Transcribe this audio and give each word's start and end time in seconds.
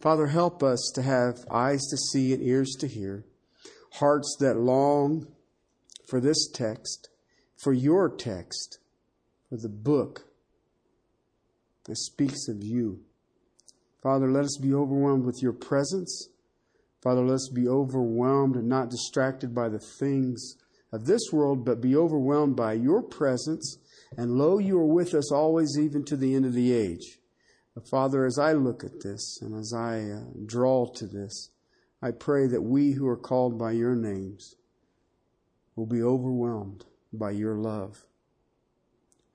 Father, 0.00 0.28
help 0.28 0.62
us 0.62 0.90
to 0.94 1.02
have 1.02 1.44
eyes 1.50 1.82
to 1.90 1.96
see 1.96 2.32
and 2.32 2.42
ears 2.42 2.74
to 2.80 2.86
hear, 2.88 3.26
hearts 3.94 4.34
that 4.40 4.56
long 4.56 5.26
for 6.08 6.20
this 6.20 6.48
text, 6.50 7.10
for 7.62 7.74
your 7.74 8.08
text, 8.08 8.78
for 9.50 9.58
the 9.58 9.68
book 9.68 10.24
that 11.84 11.96
speaks 11.96 12.48
of 12.48 12.62
you. 12.62 13.00
Father, 14.02 14.30
let 14.30 14.44
us 14.44 14.56
be 14.56 14.72
overwhelmed 14.72 15.26
with 15.26 15.42
your 15.42 15.52
presence. 15.52 16.30
Father, 17.02 17.22
let 17.22 17.34
us 17.34 17.50
be 17.54 17.68
overwhelmed 17.68 18.56
and 18.56 18.68
not 18.68 18.88
distracted 18.88 19.54
by 19.54 19.68
the 19.68 19.78
things 19.78 20.56
of 20.92 21.04
this 21.04 21.30
world, 21.30 21.64
but 21.64 21.82
be 21.82 21.94
overwhelmed 21.94 22.56
by 22.56 22.72
your 22.72 23.02
presence. 23.02 23.78
And 24.16 24.32
lo, 24.32 24.58
you 24.58 24.78
are 24.78 24.86
with 24.86 25.14
us 25.14 25.30
always, 25.30 25.78
even 25.78 26.04
to 26.06 26.16
the 26.16 26.34
end 26.34 26.46
of 26.46 26.54
the 26.54 26.72
age. 26.72 27.19
But 27.74 27.88
Father, 27.88 28.24
as 28.24 28.38
I 28.38 28.52
look 28.52 28.84
at 28.84 29.00
this 29.00 29.40
and 29.40 29.58
as 29.58 29.72
I 29.72 30.00
uh, 30.00 30.20
draw 30.46 30.86
to 30.94 31.06
this, 31.06 31.50
I 32.02 32.10
pray 32.10 32.46
that 32.46 32.62
we 32.62 32.92
who 32.92 33.06
are 33.06 33.16
called 33.16 33.58
by 33.58 33.72
your 33.72 33.94
names 33.94 34.56
will 35.76 35.86
be 35.86 36.02
overwhelmed 36.02 36.84
by 37.12 37.30
your 37.30 37.56
love. 37.56 38.04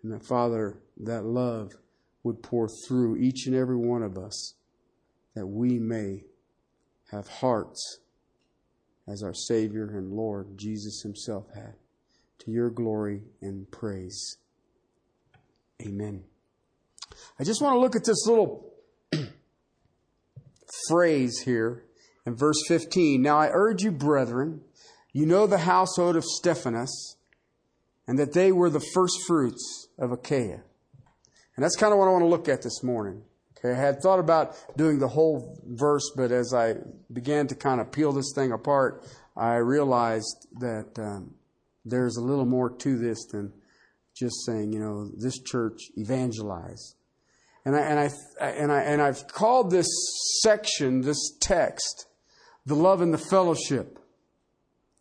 And 0.03 0.11
that, 0.11 0.25
Father, 0.25 0.79
that 0.97 1.25
love 1.25 1.73
would 2.23 2.41
pour 2.43 2.67
through 2.67 3.17
each 3.17 3.45
and 3.45 3.55
every 3.55 3.77
one 3.77 4.03
of 4.03 4.17
us, 4.17 4.55
that 5.35 5.47
we 5.47 5.79
may 5.79 6.23
have 7.11 7.27
hearts 7.27 7.99
as 9.07 9.23
our 9.23 9.33
Savior 9.33 9.89
and 9.97 10.11
Lord 10.11 10.57
Jesus 10.57 11.01
Himself 11.03 11.45
had, 11.53 11.75
to 12.39 12.51
your 12.51 12.69
glory 12.69 13.21
and 13.41 13.69
praise. 13.71 14.37
Amen. 15.81 16.23
I 17.39 17.43
just 17.43 17.61
want 17.61 17.75
to 17.75 17.79
look 17.79 17.95
at 17.95 18.05
this 18.05 18.25
little 18.27 18.73
phrase 20.87 21.39
here 21.41 21.83
in 22.25 22.35
verse 22.35 22.61
15. 22.67 23.21
Now 23.21 23.37
I 23.37 23.49
urge 23.51 23.83
you, 23.83 23.91
brethren, 23.91 24.61
you 25.13 25.25
know 25.25 25.47
the 25.47 25.59
household 25.59 26.15
of 26.15 26.23
Stephanas, 26.23 27.15
and 28.07 28.19
that 28.19 28.33
they 28.33 28.51
were 28.51 28.69
the 28.69 28.85
first 28.93 29.15
fruits 29.25 29.87
of 29.97 30.11
Achaia. 30.11 30.61
And 31.55 31.63
that's 31.63 31.75
kind 31.75 31.93
of 31.93 31.99
what 31.99 32.07
I 32.07 32.11
want 32.11 32.23
to 32.23 32.27
look 32.27 32.49
at 32.49 32.61
this 32.61 32.83
morning. 32.83 33.23
Okay, 33.57 33.71
I 33.71 33.81
had 33.81 34.01
thought 34.01 34.19
about 34.19 34.55
doing 34.77 34.99
the 34.99 35.07
whole 35.07 35.57
verse, 35.65 36.11
but 36.15 36.31
as 36.31 36.53
I 36.53 36.75
began 37.11 37.47
to 37.47 37.55
kind 37.55 37.79
of 37.79 37.91
peel 37.91 38.11
this 38.11 38.33
thing 38.35 38.51
apart, 38.51 39.05
I 39.37 39.55
realized 39.55 40.47
that 40.59 40.99
um, 40.99 41.35
there's 41.85 42.17
a 42.17 42.21
little 42.21 42.45
more 42.45 42.69
to 42.69 42.97
this 42.97 43.25
than 43.31 43.53
just 44.15 44.45
saying, 44.45 44.71
you 44.71 44.79
know, 44.79 45.09
this 45.17 45.39
church 45.39 45.79
evangelize. 45.97 46.95
And 47.65 47.75
I, 47.75 47.79
and 47.79 47.99
I, 47.99 48.09
and 48.45 48.71
I, 48.71 48.81
and 48.81 49.01
I've 49.01 49.27
called 49.27 49.71
this 49.71 49.87
section, 50.41 51.01
this 51.01 51.35
text, 51.41 52.07
the 52.65 52.75
love 52.75 53.01
and 53.01 53.13
the 53.13 53.17
fellowship. 53.17 53.99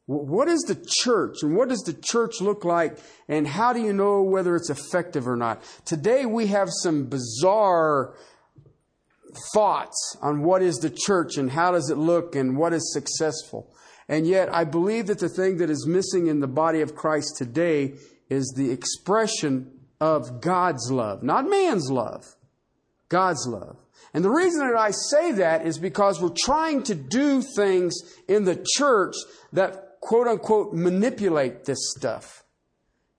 What 0.07 0.49
is 0.49 0.61
the 0.63 0.85
church 0.87 1.37
and 1.43 1.57
what 1.57 1.71
does 1.71 1.81
the 1.81 1.95
church 1.95 2.43
look 2.43 2.65
like 2.65 2.99
and 3.27 3.47
how 3.47 3.73
do 3.73 3.81
you 3.81 3.93
know 3.93 4.23
whether 4.23 4.55
it's 4.55 4.69
effective 4.69 5.27
or 5.27 5.37
not? 5.37 5.63
Today 5.87 6.27
we 6.27 6.49
have 6.49 6.69
some 6.71 7.07
bizarre 7.07 8.15
thoughts 9.55 10.17
on 10.21 10.43
what 10.43 10.63
is 10.63 10.77
the 10.77 10.91
church 10.91 11.39
and 11.39 11.51
how 11.51 11.73
does 11.73 11.89
it 11.89 11.97
look 11.97 12.37
and 12.37 12.59
what 12.59 12.75
is 12.75 12.93
successful. 12.93 13.75
And 14.07 14.27
yet 14.27 14.55
I 14.55 14.65
believe 14.65 15.07
that 15.07 15.21
the 15.21 15.29
thing 15.31 15.57
that 15.59 15.71
is 15.71 15.87
missing 15.87 16.27
in 16.27 16.41
the 16.41 16.47
body 16.49 16.83
of 16.83 16.95
Christ 16.95 17.37
today 17.39 17.95
is 18.29 18.53
the 18.57 18.71
expression 18.71 19.71
of 20.01 20.41
God's 20.41 20.91
love, 20.91 21.23
not 21.23 21.49
man's 21.49 21.91
love, 21.91 22.37
God's 23.09 23.47
love. 23.47 23.79
And 24.13 24.25
the 24.25 24.31
reason 24.31 24.61
that 24.61 24.77
I 24.77 24.93
say 24.93 25.33
that 25.33 25.67
is 25.67 25.79
because 25.79 26.21
we're 26.21 26.31
trying 26.37 26.85
to 26.85 26.95
do 26.95 27.43
things 27.43 27.97
in 28.29 28.45
the 28.45 28.65
church 28.77 29.15
that 29.53 30.01
quote 30.01 30.29
unquote 30.29 30.73
manipulate 30.73 31.65
this 31.65 31.79
stuff. 31.97 32.44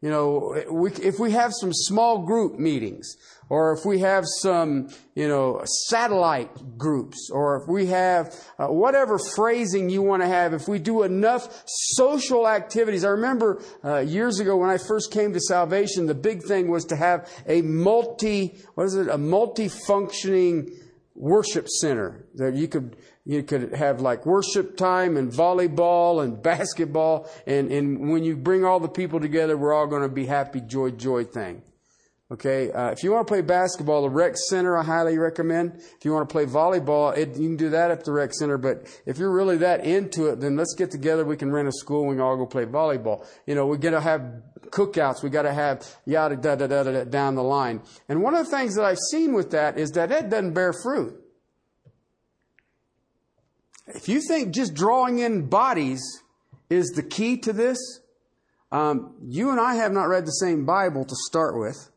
You 0.05 0.11
know, 0.11 0.63
we, 0.69 0.91
if 0.91 1.17
we 1.17 1.31
have 1.31 1.51
some 1.51 1.73
small 1.73 2.27
group 2.27 2.59
meetings, 2.59 3.17
or 3.49 3.73
if 3.73 3.88
we 3.88 4.01
have 4.01 4.23
some, 4.39 4.89
you 5.16 5.27
know, 5.27 5.63
satellite 5.88 6.77
groups, 6.77 7.31
or 7.33 7.55
if 7.55 7.67
we 7.67 7.88
have 7.88 8.31
uh, 8.59 8.67
whatever 8.67 9.17
phrasing 9.17 9.89
you 9.89 10.03
want 10.03 10.21
to 10.21 10.27
have, 10.27 10.53
if 10.53 10.67
we 10.67 10.77
do 10.77 11.01
enough 11.01 11.63
social 11.65 12.47
activities. 12.47 13.03
I 13.03 13.09
remember 13.09 13.63
uh, 13.83 13.97
years 13.97 14.39
ago 14.39 14.55
when 14.57 14.69
I 14.69 14.77
first 14.77 15.11
came 15.11 15.33
to 15.33 15.39
salvation, 15.39 16.05
the 16.05 16.13
big 16.13 16.44
thing 16.44 16.67
was 16.67 16.85
to 16.85 16.95
have 16.95 17.27
a 17.47 17.63
multi, 17.63 18.59
what 18.75 18.83
is 18.83 18.94
it, 18.94 19.07
a 19.07 19.17
multi-functioning 19.17 20.71
worship 21.15 21.67
center 21.67 22.25
that 22.35 22.53
you 22.53 22.67
could 22.67 22.97
you 23.23 23.41
could 23.41 23.73
have 23.73 24.01
like 24.01 24.25
worship 24.25 24.77
time 24.77 25.17
and 25.17 25.31
volleyball 25.31 26.23
and 26.23 26.43
basketball. 26.43 27.27
And, 27.47 27.71
and 27.71 28.11
when 28.11 28.23
you 28.23 28.35
bring 28.35 28.63
all 28.65 28.79
the 28.79 28.89
people 28.89 29.19
together 29.19 29.57
we're 29.57 29.73
all 29.73 29.87
going 29.87 30.03
to 30.03 30.09
be 30.09 30.25
happy 30.25 30.61
joy 30.61 30.91
joy 30.91 31.23
thing 31.23 31.61
okay 32.31 32.72
uh, 32.72 32.90
if 32.90 33.03
you 33.03 33.12
want 33.12 33.28
to 33.28 33.31
play 33.31 33.41
basketball 33.41 34.02
the 34.02 34.09
rec 34.09 34.36
center 34.50 34.78
i 34.78 34.84
highly 34.84 35.18
recommend 35.18 35.74
if 35.75 36.03
you 36.03 36.12
want 36.12 36.28
to 36.28 36.31
play 36.31 36.46
volleyball 36.46 37.16
it, 37.16 37.30
you 37.38 37.47
can 37.47 37.56
do 37.56 37.69
that 37.69 37.91
at 37.91 38.03
the 38.03 38.12
rec 38.12 38.34
center 38.34 38.58
but 38.58 38.88
if 39.06 39.18
you're 39.18 39.31
really 39.31 39.58
that 39.58 39.86
into 39.86 40.28
it 40.28 40.40
then 40.40 40.56
let's 40.56 40.74
get 40.75 40.90
together 40.90 41.24
we 41.24 41.38
can 41.38 41.52
rent 41.52 41.68
a 41.68 41.72
school 41.72 42.02
and 42.02 42.09
we 42.09 42.16
can 42.16 42.22
all 42.22 42.36
go 42.36 42.46
play 42.46 42.66
volleyball 42.66 43.25
you 43.46 43.53
know 43.53 43.68
we're 43.68 43.78
going 43.78 43.94
to 43.94 44.02
have 44.02 44.41
cookouts. 44.75 45.24
We 45.24 45.30
got 45.30 45.44
to 45.44 45.53
have 45.53 45.86
yada 46.06 46.36
da 46.36 46.56
da 46.56 46.68
da 46.68 46.84
da 46.84 47.03
down 47.06 47.36
the 47.36 47.44
line. 47.44 47.81
And 48.09 48.22
one 48.22 48.36
of 48.36 48.46
the 48.46 48.52
things 48.52 48.75
that 48.75 48.86
I've 48.86 49.00
seen 49.12 49.34
with 49.34 49.52
that 49.52 49.78
is 49.78 49.92
that 49.92 50.12
it 50.12 50.30
doesn't 50.30 50.53
bear 50.53 50.74
fruit. 50.74 51.22
If 53.88 54.09
you 54.09 54.22
think 54.28 54.53
just 54.53 54.74
drawing 54.74 55.19
in 55.19 55.47
bodies 55.47 56.02
is 56.69 56.90
the 56.90 57.03
key 57.03 57.38
to 57.38 57.53
this, 57.53 57.78
um, 58.72 59.16
you 59.24 59.52
and 59.52 59.59
I 59.59 59.75
have 59.75 59.92
not 59.92 60.06
read 60.06 60.25
the 60.25 60.31
same 60.31 60.66
Bible 60.66 61.06
to 61.06 61.16
start 61.28 61.57
with. 61.57 61.92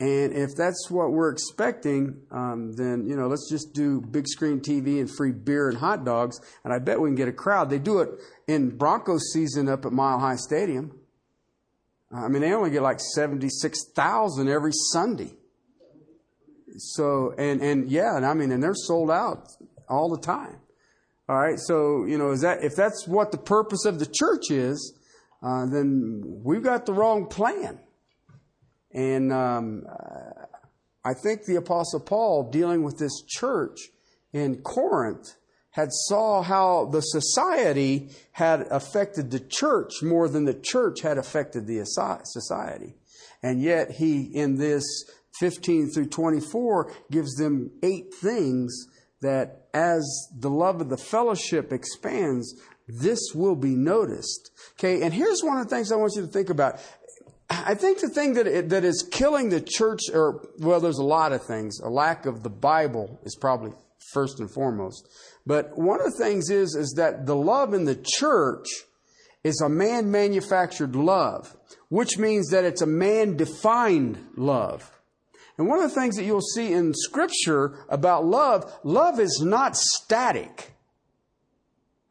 And 0.00 0.32
if 0.32 0.50
that's 0.56 0.90
what 0.90 1.12
we're 1.12 1.30
expecting, 1.30 2.22
um, 2.32 2.72
then, 2.72 3.06
you 3.06 3.16
know, 3.16 3.28
let's 3.28 3.48
just 3.48 3.72
do 3.74 4.00
big 4.00 4.26
screen 4.26 4.60
TV 4.60 4.98
and 4.98 5.08
free 5.08 5.30
beer 5.30 5.68
and 5.68 5.78
hot 5.78 6.04
dogs, 6.04 6.40
and 6.64 6.72
I 6.72 6.80
bet 6.80 7.00
we 7.00 7.08
can 7.08 7.14
get 7.14 7.28
a 7.28 7.32
crowd. 7.32 7.70
They 7.70 7.78
do 7.78 8.00
it 8.00 8.10
in 8.48 8.76
Broncos 8.76 9.32
season 9.32 9.68
up 9.68 9.86
at 9.86 9.92
Mile 9.92 10.18
High 10.18 10.36
Stadium. 10.36 10.98
I 12.12 12.28
mean, 12.28 12.42
they 12.42 12.52
only 12.52 12.70
get 12.70 12.82
like 12.82 13.00
76,000 13.00 14.48
every 14.48 14.72
Sunday. 14.92 15.32
So, 16.76 17.32
and, 17.38 17.60
and 17.62 17.88
yeah, 17.88 18.16
and 18.16 18.26
I 18.26 18.34
mean, 18.34 18.50
and 18.50 18.62
they're 18.62 18.74
sold 18.74 19.10
out 19.10 19.48
all 19.88 20.10
the 20.10 20.20
time. 20.20 20.58
All 21.28 21.36
right. 21.36 21.58
So, 21.58 22.04
you 22.04 22.18
know, 22.18 22.32
is 22.32 22.42
that, 22.42 22.62
if 22.62 22.76
that's 22.76 23.06
what 23.08 23.32
the 23.32 23.38
purpose 23.38 23.84
of 23.84 23.98
the 23.98 24.06
church 24.06 24.50
is, 24.50 24.98
uh, 25.42 25.66
then 25.66 26.22
we've 26.44 26.62
got 26.62 26.86
the 26.86 26.92
wrong 26.92 27.26
plan. 27.26 27.80
And, 28.94 29.32
um, 29.32 29.84
I 31.04 31.12
think 31.12 31.44
the 31.44 31.56
apostle 31.56 32.00
Paul 32.00 32.50
dealing 32.50 32.82
with 32.82 32.98
this 32.98 33.22
church 33.26 33.90
in 34.32 34.62
Corinth 34.62 35.34
had 35.72 35.88
saw 35.90 36.40
how 36.40 36.86
the 36.86 37.00
society 37.00 38.08
had 38.32 38.60
affected 38.70 39.30
the 39.30 39.40
church 39.40 40.02
more 40.02 40.28
than 40.28 40.44
the 40.44 40.54
church 40.54 41.00
had 41.02 41.18
affected 41.18 41.66
the 41.66 41.84
society. 41.84 42.94
And 43.42 43.60
yet 43.60 43.90
he, 43.90 44.22
in 44.22 44.56
this 44.56 44.84
15 45.40 45.90
through 45.90 46.08
24, 46.08 46.92
gives 47.10 47.34
them 47.34 47.72
eight 47.82 48.14
things 48.14 48.86
that 49.20 49.66
as 49.74 50.04
the 50.38 50.50
love 50.50 50.80
of 50.80 50.88
the 50.88 50.96
fellowship 50.96 51.72
expands, 51.72 52.54
this 52.86 53.20
will 53.34 53.56
be 53.56 53.74
noticed. 53.74 54.50
Okay, 54.78 55.02
and 55.02 55.12
here's 55.12 55.42
one 55.42 55.58
of 55.58 55.68
the 55.68 55.74
things 55.74 55.90
I 55.90 55.96
want 55.96 56.12
you 56.14 56.22
to 56.22 56.28
think 56.28 56.50
about. 56.50 56.78
I 57.50 57.74
think 57.74 58.00
the 58.00 58.08
thing 58.08 58.34
that, 58.34 58.46
it, 58.46 58.68
that 58.70 58.84
is 58.84 59.06
killing 59.10 59.50
the 59.50 59.60
church, 59.60 60.00
or, 60.12 60.48
well, 60.58 60.80
there's 60.80 60.98
a 60.98 61.04
lot 61.04 61.32
of 61.32 61.44
things. 61.44 61.78
A 61.80 61.90
lack 61.90 62.26
of 62.26 62.42
the 62.42 62.50
Bible 62.50 63.20
is 63.22 63.36
probably 63.36 63.72
first 64.12 64.40
and 64.40 64.50
foremost. 64.50 65.08
But 65.46 65.76
one 65.78 66.00
of 66.00 66.06
the 66.06 66.24
things 66.24 66.50
is, 66.50 66.74
is 66.74 66.94
that 66.96 67.26
the 67.26 67.36
love 67.36 67.74
in 67.74 67.84
the 67.84 68.00
church 68.02 68.66
is 69.42 69.60
a 69.60 69.68
man 69.68 70.10
manufactured 70.10 70.96
love, 70.96 71.54
which 71.88 72.16
means 72.16 72.48
that 72.50 72.64
it's 72.64 72.80
a 72.82 72.86
man 72.86 73.36
defined 73.36 74.18
love. 74.36 74.90
And 75.58 75.68
one 75.68 75.80
of 75.80 75.88
the 75.88 76.00
things 76.00 76.16
that 76.16 76.24
you'll 76.24 76.40
see 76.40 76.72
in 76.72 76.94
scripture 76.94 77.78
about 77.88 78.24
love, 78.24 78.72
love 78.82 79.20
is 79.20 79.42
not 79.44 79.76
static. 79.76 80.72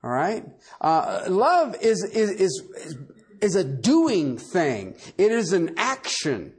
All 0.04 0.12
right? 0.12 0.46
Uh, 0.80 1.24
love 1.28 1.76
is, 1.82 2.04
is, 2.04 2.30
is, 2.30 2.98
is 3.44 3.56
a 3.56 3.64
doing 3.64 4.38
thing. 4.38 4.96
It 5.18 5.32
is 5.32 5.54
an 5.54 5.76
action. 5.78 6.54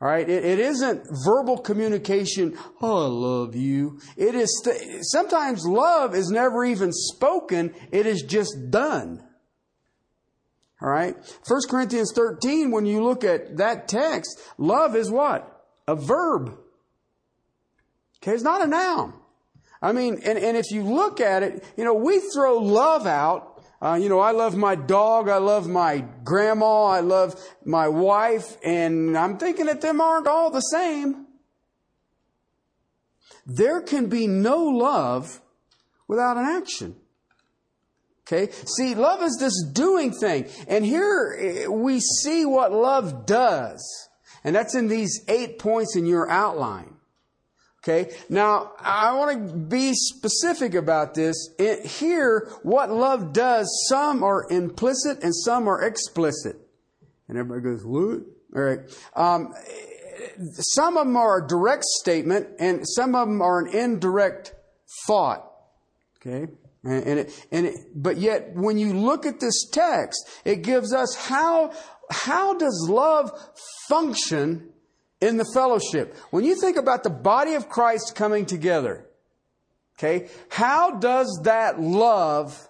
All 0.00 0.08
right, 0.08 0.28
it, 0.28 0.44
it 0.44 0.58
isn't 0.58 1.06
verbal 1.24 1.58
communication. 1.58 2.58
Oh, 2.82 3.04
I 3.04 3.08
love 3.08 3.54
you. 3.54 4.00
It 4.16 4.34
is 4.34 4.68
sometimes 5.02 5.64
love 5.64 6.14
is 6.14 6.30
never 6.30 6.64
even 6.64 6.92
spoken. 6.92 7.74
It 7.92 8.06
is 8.06 8.22
just 8.22 8.70
done. 8.70 9.22
All 10.82 10.90
right, 10.90 11.16
1 11.46 11.60
Corinthians 11.70 12.12
13. 12.14 12.70
When 12.70 12.84
you 12.84 13.02
look 13.02 13.24
at 13.24 13.56
that 13.58 13.88
text, 13.88 14.40
love 14.58 14.96
is 14.96 15.10
what 15.10 15.64
a 15.86 15.94
verb. 15.94 16.58
Okay, 18.22 18.32
it's 18.32 18.42
not 18.42 18.62
a 18.62 18.66
noun. 18.66 19.14
I 19.80 19.92
mean, 19.92 20.20
and, 20.24 20.38
and 20.38 20.56
if 20.56 20.70
you 20.70 20.82
look 20.82 21.20
at 21.20 21.42
it, 21.42 21.64
you 21.76 21.84
know, 21.84 21.94
we 21.94 22.20
throw 22.34 22.58
love 22.58 23.06
out. 23.06 23.53
Uh, 23.84 23.96
you 23.96 24.08
know, 24.08 24.18
I 24.18 24.30
love 24.30 24.56
my 24.56 24.76
dog. 24.76 25.28
I 25.28 25.36
love 25.36 25.68
my 25.68 26.06
grandma. 26.24 26.84
I 26.84 27.00
love 27.00 27.38
my 27.66 27.86
wife. 27.86 28.56
And 28.64 29.16
I'm 29.16 29.36
thinking 29.36 29.66
that 29.66 29.82
them 29.82 30.00
aren't 30.00 30.26
all 30.26 30.50
the 30.50 30.62
same. 30.62 31.26
There 33.44 33.82
can 33.82 34.06
be 34.06 34.26
no 34.26 34.64
love 34.64 35.42
without 36.08 36.38
an 36.38 36.44
action. 36.44 36.96
Okay? 38.26 38.50
See, 38.52 38.94
love 38.94 39.22
is 39.22 39.36
this 39.38 39.62
doing 39.70 40.12
thing. 40.12 40.48
And 40.66 40.82
here 40.82 41.36
eh, 41.38 41.66
we 41.66 42.00
see 42.00 42.46
what 42.46 42.72
love 42.72 43.26
does. 43.26 44.08
And 44.42 44.56
that's 44.56 44.74
in 44.74 44.88
these 44.88 45.22
eight 45.28 45.58
points 45.58 45.94
in 45.94 46.06
your 46.06 46.30
outline. 46.30 46.93
Okay? 47.86 48.14
Now, 48.30 48.72
I 48.80 49.14
want 49.14 49.48
to 49.48 49.54
be 49.54 49.92
specific 49.92 50.74
about 50.74 51.12
this. 51.12 51.50
It, 51.58 51.84
here, 51.84 52.50
what 52.62 52.90
love 52.90 53.34
does, 53.34 53.68
some 53.90 54.22
are 54.22 54.46
implicit 54.50 55.22
and 55.22 55.36
some 55.36 55.68
are 55.68 55.82
explicit. 55.82 56.56
And 57.28 57.36
everybody 57.36 57.60
goes, 57.60 57.84
what? 57.84 58.22
All 58.56 58.62
right. 58.62 58.78
Um, 59.14 59.52
some 60.74 60.96
of 60.96 61.06
them 61.06 61.16
are 61.16 61.44
a 61.44 61.46
direct 61.46 61.84
statement 61.84 62.48
and 62.58 62.88
some 62.88 63.14
of 63.14 63.28
them 63.28 63.42
are 63.42 63.60
an 63.60 63.74
indirect 63.74 64.54
thought. 65.06 65.50
Okay? 66.18 66.50
And 66.84 67.18
it, 67.18 67.46
and 67.50 67.66
it, 67.66 67.74
but 67.94 68.16
yet, 68.16 68.54
when 68.54 68.78
you 68.78 68.94
look 68.94 69.26
at 69.26 69.40
this 69.40 69.68
text, 69.70 70.26
it 70.44 70.62
gives 70.62 70.94
us 70.94 71.14
how, 71.16 71.72
how 72.10 72.54
does 72.54 72.86
love 72.90 73.30
function 73.88 74.73
in 75.24 75.38
the 75.38 75.50
fellowship? 75.54 76.14
When 76.30 76.44
you 76.44 76.60
think 76.60 76.76
about 76.76 77.02
the 77.02 77.10
body 77.10 77.54
of 77.54 77.68
Christ 77.68 78.14
coming 78.14 78.44
together, 78.44 79.06
okay, 79.98 80.28
how 80.50 80.98
does 80.98 81.40
that 81.44 81.80
love 81.80 82.68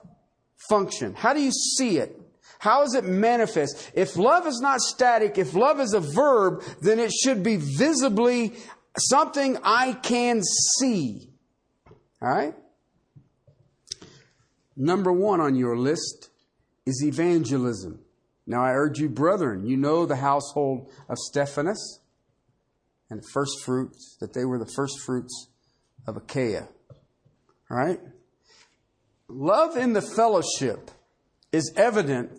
function? 0.69 1.15
How 1.15 1.35
do 1.35 1.43
you 1.43 1.51
see 1.51 1.99
it? 1.99 2.21
How 2.61 2.83
is 2.83 2.95
it 2.95 3.05
manifest? 3.05 3.91
If 3.95 4.17
love 4.17 4.47
is 4.47 4.61
not 4.61 4.81
static, 4.81 5.37
if 5.37 5.55
love 5.55 5.81
is 5.81 5.93
a 5.93 6.01
verb, 6.01 6.63
then 6.81 6.99
it 6.99 7.13
should 7.13 7.43
be 7.43 7.57
visibly 7.57 8.55
something 8.99 9.59
I 9.63 9.93
can 9.93 10.43
see. 10.79 11.29
All 12.23 12.29
right? 12.29 12.55
Number 14.77 15.13
one 15.13 15.41
on 15.41 15.57
your 15.57 15.77
list 15.77 16.31
is 16.87 17.03
evangelism. 17.05 18.01
Now 18.47 18.63
I 18.63 18.73
urge 18.73 18.99
you, 18.99 19.09
brethren, 19.09 19.67
you 19.67 19.77
know 19.77 20.07
the 20.07 20.17
household 20.17 20.91
of 21.09 21.19
Stephanas 21.19 22.01
and 23.15 23.23
first 23.33 23.63
fruits, 23.65 24.17
that 24.21 24.35
they 24.35 24.45
were 24.45 24.59
the 24.59 24.71
first 24.75 24.99
fruits 25.07 25.49
of 26.05 26.17
Achaia. 26.17 26.67
All 27.71 27.77
right? 27.77 28.01
Love 29.29 29.77
in 29.77 29.93
the 29.93 30.03
fellowship 30.03 30.91
is 31.53 31.73
evident 31.77 32.33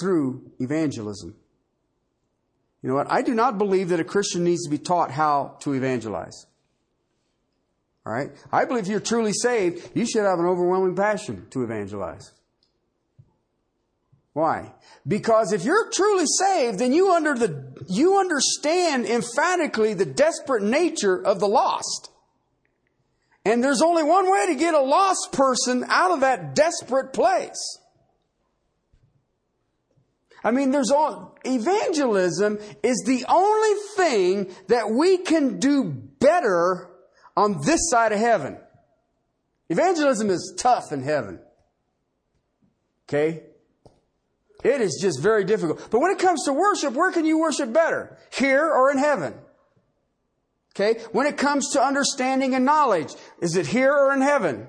through 0.00 0.52
evangelism. 0.60 1.34
You 2.80 2.90
know 2.90 2.94
what? 2.94 3.10
I 3.10 3.22
do 3.22 3.34
not 3.34 3.58
believe 3.58 3.88
that 3.88 3.98
a 3.98 4.04
Christian 4.04 4.44
needs 4.44 4.62
to 4.62 4.70
be 4.70 4.78
taught 4.78 5.10
how 5.10 5.56
to 5.62 5.72
evangelize. 5.72 6.46
All 8.06 8.12
right? 8.12 8.30
I 8.52 8.66
believe 8.66 8.84
if 8.84 8.88
you're 8.88 9.00
truly 9.00 9.32
saved, 9.32 9.90
you 9.94 10.06
should 10.06 10.22
have 10.22 10.38
an 10.38 10.46
overwhelming 10.46 10.94
passion 10.94 11.48
to 11.50 11.64
evangelize. 11.64 12.30
Why? 14.38 14.72
Because 15.04 15.52
if 15.52 15.64
you're 15.64 15.90
truly 15.90 16.26
saved, 16.38 16.78
then 16.78 16.92
you 16.92 17.10
under 17.10 17.34
the 17.34 17.74
you 17.88 18.20
understand 18.20 19.04
emphatically 19.04 19.94
the 19.94 20.06
desperate 20.06 20.62
nature 20.62 21.20
of 21.20 21.40
the 21.40 21.48
lost. 21.48 22.12
And 23.44 23.64
there's 23.64 23.82
only 23.82 24.04
one 24.04 24.30
way 24.30 24.46
to 24.46 24.54
get 24.54 24.74
a 24.74 24.80
lost 24.80 25.32
person 25.32 25.84
out 25.88 26.12
of 26.12 26.20
that 26.20 26.54
desperate 26.54 27.12
place. 27.12 27.80
I 30.44 30.52
mean, 30.52 30.70
there's 30.70 30.92
all, 30.92 31.36
evangelism 31.44 32.60
is 32.84 33.02
the 33.04 33.24
only 33.28 33.80
thing 33.96 34.54
that 34.68 34.88
we 34.88 35.18
can 35.18 35.58
do 35.58 35.82
better 35.82 36.88
on 37.36 37.60
this 37.64 37.90
side 37.90 38.12
of 38.12 38.20
heaven. 38.20 38.56
Evangelism 39.68 40.30
is 40.30 40.54
tough 40.56 40.92
in 40.92 41.02
heaven. 41.02 41.40
Okay? 43.08 43.47
It 44.64 44.80
is 44.80 44.98
just 45.00 45.20
very 45.20 45.44
difficult. 45.44 45.88
But 45.90 46.00
when 46.00 46.10
it 46.10 46.18
comes 46.18 46.44
to 46.44 46.52
worship, 46.52 46.94
where 46.94 47.12
can 47.12 47.24
you 47.24 47.38
worship 47.38 47.72
better? 47.72 48.18
Here 48.32 48.64
or 48.64 48.90
in 48.90 48.98
heaven? 48.98 49.34
Okay? 50.74 51.00
When 51.12 51.26
it 51.26 51.36
comes 51.36 51.70
to 51.72 51.82
understanding 51.82 52.54
and 52.54 52.64
knowledge, 52.64 53.14
is 53.40 53.56
it 53.56 53.66
here 53.66 53.92
or 53.92 54.12
in 54.12 54.20
heaven? 54.20 54.68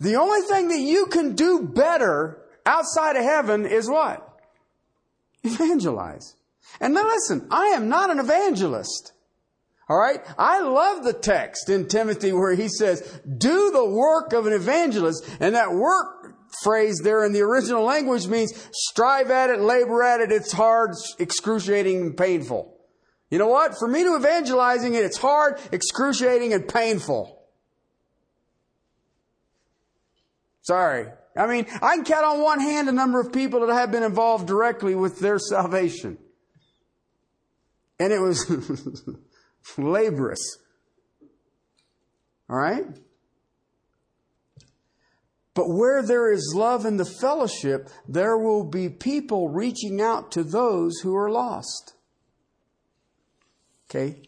The 0.00 0.16
only 0.16 0.42
thing 0.42 0.68
that 0.68 0.78
you 0.78 1.06
can 1.06 1.34
do 1.34 1.62
better 1.62 2.42
outside 2.64 3.16
of 3.16 3.24
heaven 3.24 3.66
is 3.66 3.88
what? 3.88 4.28
Evangelize. 5.42 6.34
And 6.80 6.94
now 6.94 7.04
listen, 7.04 7.46
I 7.50 7.68
am 7.68 7.88
not 7.88 8.10
an 8.10 8.18
evangelist. 8.18 9.12
All 9.88 9.98
right? 9.98 10.20
I 10.38 10.60
love 10.60 11.04
the 11.04 11.12
text 11.12 11.68
in 11.68 11.88
Timothy 11.88 12.32
where 12.32 12.54
he 12.54 12.68
says, 12.68 13.20
do 13.26 13.70
the 13.70 13.84
work 13.84 14.32
of 14.32 14.46
an 14.46 14.52
evangelist. 14.52 15.28
And 15.40 15.54
that 15.54 15.72
work 15.72 16.21
phrase 16.62 17.00
there 17.02 17.24
in 17.24 17.32
the 17.32 17.42
original 17.42 17.84
language 17.84 18.26
means 18.26 18.52
strive 18.72 19.30
at 19.30 19.50
it, 19.50 19.60
labor 19.60 20.02
at 20.02 20.20
it. 20.20 20.32
It's 20.32 20.52
hard, 20.52 20.92
excruciating, 21.18 22.00
and 22.00 22.16
painful. 22.16 22.76
You 23.30 23.38
know 23.38 23.48
what? 23.48 23.74
For 23.78 23.88
me 23.88 24.02
to 24.02 24.16
evangelizing 24.16 24.94
it, 24.94 25.04
it's 25.04 25.16
hard, 25.16 25.58
excruciating, 25.72 26.52
and 26.52 26.68
painful. 26.68 27.42
Sorry. 30.62 31.06
I 31.36 31.46
mean, 31.46 31.66
I 31.80 31.96
can 31.96 32.04
count 32.04 32.26
on 32.26 32.42
one 32.42 32.60
hand 32.60 32.88
the 32.88 32.92
number 32.92 33.20
of 33.20 33.32
people 33.32 33.66
that 33.66 33.72
have 33.72 33.90
been 33.90 34.02
involved 34.02 34.46
directly 34.46 34.94
with 34.94 35.18
their 35.18 35.38
salvation. 35.38 36.18
And 37.98 38.12
it 38.12 38.20
was 38.20 38.50
laborious. 39.78 40.58
All 42.50 42.56
right? 42.56 42.84
But 45.54 45.68
where 45.68 46.02
there 46.02 46.32
is 46.32 46.54
love 46.56 46.86
in 46.86 46.96
the 46.96 47.04
fellowship, 47.04 47.90
there 48.08 48.38
will 48.38 48.64
be 48.64 48.88
people 48.88 49.50
reaching 49.50 50.00
out 50.00 50.32
to 50.32 50.42
those 50.42 51.00
who 51.00 51.14
are 51.14 51.30
lost. 51.30 51.94
Okay? 53.90 54.22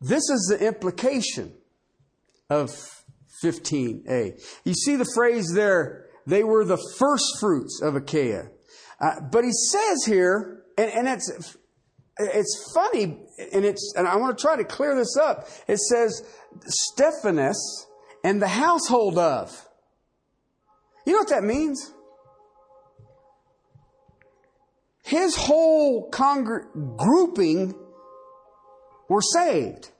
This 0.00 0.30
is 0.30 0.46
the 0.48 0.66
implication 0.66 1.52
of 2.48 2.70
15a. 3.44 4.40
You 4.64 4.74
see 4.74 4.96
the 4.96 5.10
phrase 5.14 5.52
there, 5.54 6.06
they 6.26 6.44
were 6.44 6.64
the 6.64 6.82
first 6.98 7.24
fruits 7.38 7.80
of 7.82 7.96
Achaia. 7.96 8.48
Uh, 9.00 9.20
but 9.30 9.44
he 9.44 9.52
says 9.52 10.04
here, 10.06 10.64
and, 10.78 10.90
and 10.90 11.08
it's, 11.08 11.56
it's 12.18 12.72
funny, 12.74 13.18
and 13.52 13.64
it's, 13.64 13.94
and 13.96 14.08
I 14.08 14.16
want 14.16 14.36
to 14.36 14.42
try 14.42 14.56
to 14.56 14.64
clear 14.64 14.94
this 14.94 15.16
up. 15.16 15.48
It 15.68 15.78
says, 15.78 16.22
Stephanas 16.66 17.86
and 18.24 18.40
the 18.40 18.48
household 18.48 19.18
of. 19.18 19.66
You 21.10 21.16
know 21.16 21.22
what 21.22 21.30
that 21.30 21.42
means? 21.42 21.92
His 25.02 25.34
whole 25.34 26.08
congr- 26.08 26.68
grouping 26.96 27.74
were 29.08 29.20
saved. 29.20 29.90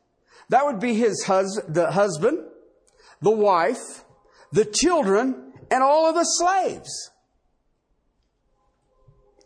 That 0.51 0.67
would 0.67 0.79
be 0.79 0.95
his 0.95 1.25
hus- 1.25 1.61
the 1.67 1.91
husband, 1.91 2.39
the 3.23 3.33
wife, 3.33 4.05
the 4.53 4.65
children, 4.65 5.53
and 5.69 5.83
all 5.83 6.09
of 6.09 6.15
the 6.15 6.23
slaves. 6.23 7.11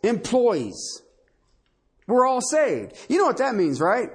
Employees. 0.03 1.01
We're 2.05 2.27
all 2.27 2.41
saved. 2.41 2.95
You 3.09 3.17
know 3.17 3.25
what 3.25 3.37
that 3.37 3.55
means, 3.55 3.81
right? 3.81 4.11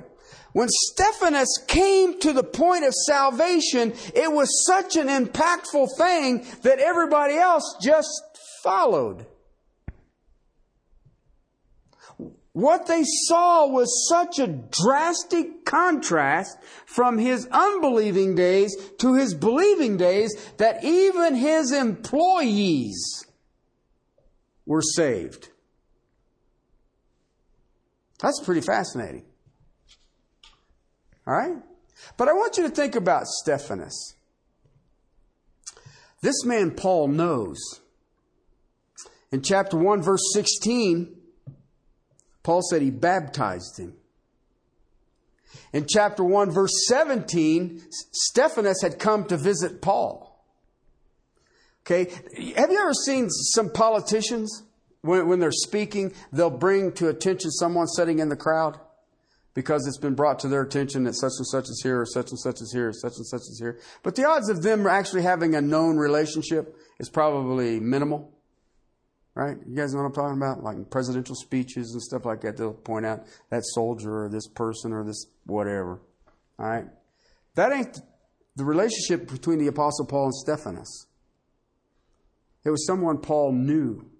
When 0.53 0.69
Stephanas 0.69 1.65
came 1.69 2.19
to 2.21 2.33
the 2.33 2.43
point 2.43 2.85
of 2.85 2.93
salvation, 3.07 3.93
it 4.15 4.33
was 4.33 4.65
such 4.67 4.97
an 4.97 5.07
impactful 5.07 5.97
thing 5.97 6.45
that 6.63 6.81
everybody 6.81 7.37
else 7.37 7.77
just 7.81 8.21
followed. 8.63 9.27
What 12.53 12.89
they 12.89 13.05
saw 13.05 13.69
was 13.69 14.09
such 14.09 14.41
a 14.41 14.49
drastic 14.49 15.65
contrast 15.65 16.59
from 16.85 17.17
his 17.17 17.47
unbelieving 17.47 18.35
days 18.35 18.75
to 18.99 19.15
his 19.15 19.35
believing 19.35 19.97
days 19.97 20.35
that 20.57 20.83
even 20.83 21.37
his 21.37 21.71
employees 21.71 23.25
were 24.67 24.83
saved. 24.83 25.51
That's 28.19 28.43
pretty 28.45 28.63
fascinating. 28.63 29.30
All 31.27 31.35
right? 31.35 31.57
But 32.17 32.29
I 32.29 32.33
want 32.33 32.57
you 32.57 32.65
to 32.65 32.71
think 32.71 32.95
about 32.95 33.27
Stephanas. 33.27 34.15
This 36.23 36.45
man, 36.45 36.73
Paul, 36.73 37.09
knows. 37.09 37.59
In 39.33 39.43
chapter 39.43 39.77
1, 39.77 40.03
verse 40.03 40.23
16, 40.35 41.17
Paul 42.43 42.63
said 42.63 42.83
he 42.83 42.91
baptized 42.91 43.79
him. 43.79 43.95
In 45.73 45.87
chapter 45.89 46.25
1, 46.25 46.51
verse 46.51 46.73
17, 46.89 47.83
Stephanas 47.91 48.83
had 48.83 48.99
come 48.99 49.25
to 49.27 49.37
visit 49.37 49.81
Paul. 49.81 50.27
Okay, 51.87 52.11
have 52.57 52.71
you 52.71 52.79
ever 52.79 52.93
seen 52.93 53.29
some 53.31 53.71
politicians, 53.71 54.65
when, 55.03 55.29
when 55.29 55.41
they're 55.41 55.53
speaking, 55.53 56.13
they'll 56.33 56.51
bring 56.51 56.93
to 56.93 57.09
attention 57.09 57.51
someone 57.51 57.87
sitting 57.87 58.19
in 58.19 58.29
the 58.29 58.37
crowd? 58.37 58.79
Because 59.53 59.87
it's 59.87 59.99
been 59.99 60.15
brought 60.15 60.39
to 60.41 60.49
their 60.49 60.63
attention 60.63 61.05
that 61.05 61.15
such 61.15 61.33
and 61.39 61.47
such 61.47 61.65
is 61.65 61.81
here, 61.83 62.01
or 62.01 62.07
such 62.07 62.31
and 62.31 62.39
such 62.39 62.61
is 62.61 62.73
here, 62.73 62.89
or 62.89 62.93
such 62.93 63.17
and 63.17 63.27
such 63.27 63.41
is 63.41 63.59
here. 63.61 63.81
But 64.03 64.15
the 64.15 64.25
odds 64.25 64.49
of 64.49 64.63
them 64.63 64.87
actually 64.87 65.23
having 65.23 65.55
a 65.55 65.61
known 65.61 65.97
relationship 65.97 66.77
is 67.01 67.09
probably 67.09 67.81
minimal. 67.81 68.33
Right? 69.35 69.57
You 69.67 69.77
guys 69.77 69.93
know 69.93 70.03
what 70.03 70.07
I'm 70.07 70.13
talking 70.13 70.37
about? 70.37 70.63
Like 70.63 70.91
presidential 70.91 71.35
speeches 71.35 71.93
and 71.93 72.03
stuff 72.03 72.27
like 72.27 72.43
that, 72.43 72.57
they'll 72.57 72.75
point 72.75 73.07
out 73.07 73.27
that 73.51 73.63
soldier 73.65 74.25
or 74.25 74.29
this 74.29 74.47
person 74.47 74.93
or 74.93 75.05
this 75.05 75.27
whatever. 75.47 76.01
All 76.59 76.67
right? 76.67 76.87
That 77.55 77.73
ain't 77.73 77.99
the 78.57 78.65
relationship 78.65 79.31
between 79.31 79.59
the 79.59 79.69
Apostle 79.69 80.07
Paul 80.07 80.27
and 80.27 80.35
Stephanas. 80.35 81.07
It 82.65 82.71
was 82.71 82.87
someone 82.87 83.19
Paul 83.19 83.53
knew. 83.53 84.11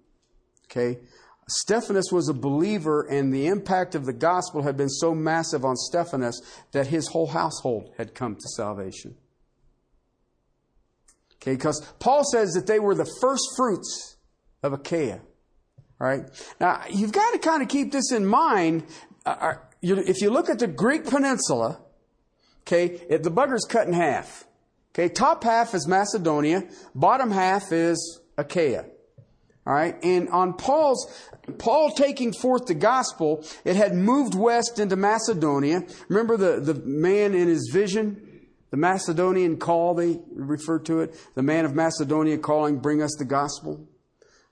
Okay? 0.65 0.99
Stephanas 1.47 2.11
was 2.11 2.29
a 2.29 2.33
believer, 2.33 3.01
and 3.01 3.33
the 3.33 3.47
impact 3.47 3.95
of 3.95 4.05
the 4.05 4.13
gospel 4.13 4.63
had 4.63 4.77
been 4.77 4.89
so 4.89 5.13
massive 5.13 5.65
on 5.65 5.75
Stephanas 5.75 6.41
that 6.71 6.87
his 6.87 7.07
whole 7.09 7.27
household 7.27 7.91
had 7.97 8.13
come 8.13 8.35
to 8.35 8.47
salvation. 8.55 9.15
Okay, 11.35 11.55
because 11.55 11.81
Paul 11.99 12.23
says 12.31 12.53
that 12.53 12.67
they 12.67 12.79
were 12.79 12.95
the 12.95 13.11
first 13.19 13.43
fruits 13.57 14.17
of 14.61 14.73
Achaia. 14.73 15.21
All 15.99 16.07
right. 16.07 16.23
Now, 16.59 16.83
you've 16.89 17.11
got 17.11 17.31
to 17.31 17.39
kind 17.39 17.61
of 17.61 17.67
keep 17.67 17.91
this 17.91 18.11
in 18.11 18.25
mind. 18.25 18.83
Uh, 19.25 19.35
uh 19.39 19.53
if 19.81 20.21
you 20.21 20.29
look 20.29 20.49
at 20.49 20.59
the 20.59 20.67
Greek 20.67 21.05
peninsula, 21.05 21.79
okay, 22.61 22.97
the 23.09 23.31
bugger's 23.31 23.65
cut 23.65 23.87
in 23.87 23.93
half. 23.93 24.45
Okay, 24.93 25.09
top 25.09 25.43
half 25.43 25.73
is 25.73 25.87
Macedonia, 25.87 26.63
bottom 26.93 27.31
half 27.31 27.71
is 27.71 28.19
Achaia. 28.37 28.85
All 29.65 29.73
right. 29.73 29.95
And 30.03 30.29
on 30.29 30.53
Paul's, 30.53 31.07
Paul 31.59 31.91
taking 31.91 32.33
forth 32.33 32.65
the 32.65 32.73
gospel, 32.73 33.45
it 33.63 33.75
had 33.75 33.93
moved 33.93 34.33
west 34.33 34.79
into 34.79 34.95
Macedonia. 34.95 35.83
Remember 36.09 36.35
the, 36.37 36.59
the 36.59 36.81
man 36.85 37.35
in 37.35 37.47
his 37.47 37.69
vision? 37.71 38.27
The 38.71 38.77
Macedonian 38.77 39.57
call, 39.57 39.93
they 39.95 40.19
refer 40.33 40.79
to 40.79 41.01
it. 41.01 41.15
The 41.35 41.43
man 41.43 41.65
of 41.65 41.75
Macedonia 41.75 42.37
calling, 42.37 42.79
bring 42.79 43.03
us 43.03 43.15
the 43.19 43.25
gospel. 43.25 43.87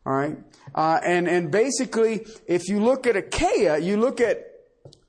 All 0.05 0.13
right. 0.13 0.37
Uh, 0.75 0.99
and, 1.03 1.27
and 1.27 1.51
basically, 1.51 2.25
if 2.47 2.67
you 2.67 2.79
look 2.79 3.07
at 3.07 3.15
Achaia, 3.15 3.79
you 3.79 3.97
look 3.97 4.21
at 4.21 4.45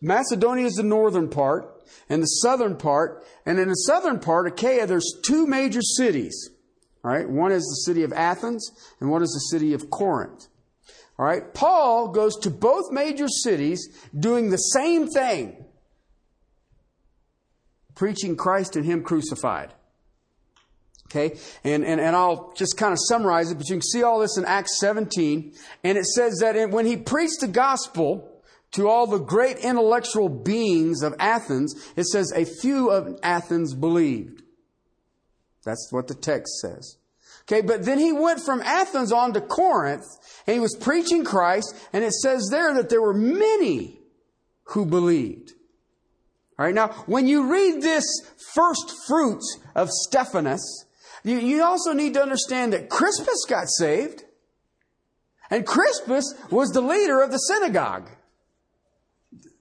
Macedonia 0.01 0.67
is 0.67 0.75
the 0.75 0.83
northern 0.83 1.29
part 1.29 1.83
and 2.09 2.23
the 2.23 2.27
southern 2.27 2.77
part. 2.77 3.25
And 3.45 3.59
in 3.59 3.69
the 3.69 3.75
southern 3.75 4.21
part, 4.21 4.47
Achaia, 4.47 4.87
there's 4.87 5.13
two 5.23 5.47
major 5.47 5.83
cities. 5.83 6.51
All 7.05 7.11
right, 7.11 7.29
one 7.29 7.53
is 7.53 7.63
the 7.63 7.91
city 7.91 8.03
of 8.03 8.13
Athens 8.13 8.71
and 9.01 9.11
one 9.11 9.23
is 9.23 9.31
the 9.31 9.57
city 9.57 9.73
of 9.73 9.91
Corinth. 9.91 10.49
All 11.19 11.27
right, 11.27 11.53
Paul 11.55 12.09
goes 12.09 12.37
to 12.41 12.51
both 12.51 12.91
major 12.91 13.29
cities 13.29 13.89
doing 14.19 14.51
the 14.51 14.57
same 14.57 15.07
thing 15.09 15.65
preaching 17.95 18.35
Christ 18.37 18.77
and 18.77 18.85
Him 18.85 19.03
crucified. 19.03 19.75
Okay, 21.11 21.39
and, 21.65 21.85
and, 21.85 22.01
and 22.01 22.15
I'll 22.15 22.53
just 22.57 22.77
kind 22.77 22.93
of 22.93 22.99
summarize 23.09 23.51
it, 23.51 23.59
but 23.59 23.69
you 23.69 23.75
can 23.75 23.83
see 23.83 24.03
all 24.03 24.21
this 24.21 24.39
in 24.39 24.45
Acts 24.45 24.79
17. 24.79 25.53
And 25.83 25.99
it 25.99 26.07
says 26.07 26.39
that 26.41 26.71
when 26.71 26.87
he 26.87 26.97
preached 26.97 27.41
the 27.41 27.49
gospel 27.49 28.43
to 28.73 28.89
all 28.89 29.09
the 29.09 29.19
great 29.19 29.59
intellectual 29.59 30.29
beings 30.29 31.03
of 31.03 31.15
Athens, 31.19 31.75
it 31.97 32.05
says 32.07 32.33
a 32.35 32.45
few 32.45 32.91
of 32.91 33.19
Athens 33.25 33.75
believed. 33.75 34.43
That's 35.65 35.89
what 35.91 36.09
the 36.09 36.15
text 36.15 36.59
says. 36.61 36.97
Okay, 37.43 37.61
but 37.61 37.85
then 37.85 37.99
he 37.99 38.13
went 38.13 38.41
from 38.41 38.61
Athens 38.63 39.13
on 39.13 39.33
to 39.33 39.41
Corinth 39.41 40.07
and 40.47 40.55
he 40.55 40.61
was 40.61 40.77
preaching 40.77 41.25
Christ 41.25 41.75
and 41.93 42.05
it 42.05 42.13
says 42.13 42.49
there 42.51 42.75
that 42.75 42.89
there 42.89 43.03
were 43.03 43.15
many 43.15 43.99
who 44.65 44.87
believed. 44.87 45.53
All 46.59 46.67
right, 46.67 46.75
now 46.75 46.89
when 47.07 47.27
you 47.27 47.51
read 47.51 47.83
this 47.83 48.05
first 48.55 48.95
fruits 49.07 49.59
of 49.75 49.89
Stephanas, 49.91 50.87
you, 51.25 51.39
you 51.39 51.63
also 51.63 51.93
need 51.93 52.15
to 52.15 52.23
understand 52.23 52.73
that 52.73 52.89
Crispus 52.89 53.45
got 53.49 53.69
saved 53.69 54.25
and 55.51 55.67
Crispus 55.67 56.35
was 56.51 56.71
the 56.71 56.81
leader 56.81 57.21
of 57.21 57.33
the 57.33 57.39
synagogue. 57.39 58.09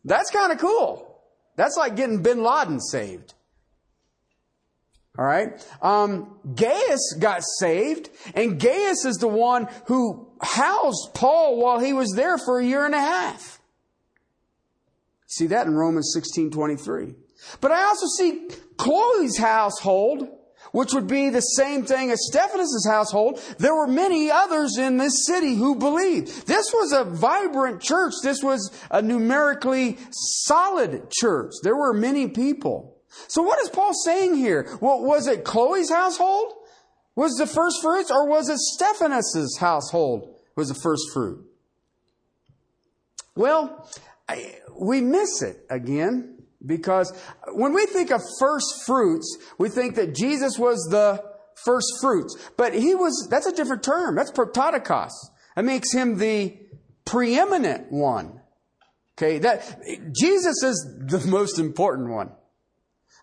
That's 0.05 0.29
kind 0.29 0.51
of 0.51 0.59
cool. 0.59 1.19
That's 1.55 1.75
like 1.75 1.95
getting 1.95 2.21
bin 2.21 2.43
Laden 2.43 2.79
saved. 2.79 3.33
All 5.19 5.25
right. 5.25 5.61
Um, 5.81 6.39
Gaius 6.55 7.17
got 7.19 7.41
saved, 7.59 8.09
and 8.35 8.57
Gaius 8.57 9.03
is 9.03 9.17
the 9.17 9.27
one 9.27 9.67
who 9.88 10.29
housed 10.41 11.13
Paul 11.13 11.61
while 11.61 11.77
he 11.77 11.91
was 11.91 12.13
there 12.15 12.38
for 12.38 12.57
a 12.57 12.65
year 12.65 12.85
and 12.85 12.95
a 12.95 13.01
half. 13.01 13.59
See 15.27 15.47
that 15.47 15.67
in 15.67 15.75
Romans 15.75 16.11
16 16.13 16.51
23. 16.51 17.15
But 17.59 17.71
I 17.71 17.83
also 17.83 18.05
see 18.17 18.47
Chloe's 18.77 19.38
household, 19.38 20.25
which 20.71 20.93
would 20.93 21.07
be 21.07 21.29
the 21.29 21.41
same 21.41 21.83
thing 21.83 22.11
as 22.11 22.25
Stephanas' 22.31 22.88
household. 22.88 23.41
There 23.57 23.75
were 23.75 23.88
many 23.88 24.31
others 24.31 24.77
in 24.77 24.95
this 24.95 25.25
city 25.25 25.55
who 25.55 25.75
believed. 25.75 26.47
This 26.47 26.71
was 26.73 26.93
a 26.93 27.03
vibrant 27.03 27.81
church. 27.81 28.13
This 28.23 28.41
was 28.41 28.71
a 28.89 29.01
numerically 29.01 29.97
solid 30.11 31.11
church. 31.11 31.51
There 31.61 31.75
were 31.75 31.91
many 31.91 32.29
people. 32.29 32.98
So 33.27 33.41
what 33.41 33.59
is 33.59 33.69
Paul 33.69 33.93
saying 33.93 34.35
here? 34.35 34.77
Well, 34.81 35.03
was 35.03 35.27
it 35.27 35.43
Chloe's 35.43 35.89
household? 35.89 36.53
Was 37.15 37.33
the 37.33 37.47
first 37.47 37.81
fruits 37.81 38.11
or 38.11 38.27
was 38.27 38.49
it 38.49 38.57
Stephanas' 38.57 39.57
household 39.59 40.35
was 40.55 40.69
the 40.69 40.79
first 40.81 41.03
fruit? 41.13 41.45
Well, 43.35 43.89
I, 44.27 44.55
we 44.79 45.01
miss 45.01 45.41
it 45.41 45.65
again 45.69 46.39
because 46.65 47.11
when 47.53 47.73
we 47.73 47.85
think 47.85 48.11
of 48.11 48.21
first 48.39 48.83
fruits, 48.85 49.37
we 49.57 49.69
think 49.69 49.95
that 49.95 50.15
Jesus 50.15 50.57
was 50.59 50.77
the 50.91 51.23
first 51.63 51.87
fruits. 52.01 52.35
But 52.57 52.73
he 52.73 52.95
was, 52.95 53.27
that's 53.29 53.47
a 53.47 53.53
different 53.53 53.83
term. 53.83 54.15
That's 54.15 54.31
prototokos. 54.31 55.11
That 55.55 55.65
makes 55.65 55.91
him 55.91 56.17
the 56.17 56.57
preeminent 57.05 57.91
one. 57.91 58.39
Okay, 59.17 59.39
that, 59.39 59.81
Jesus 60.13 60.63
is 60.63 60.95
the 60.99 61.19
most 61.27 61.59
important 61.59 62.09
one. 62.09 62.31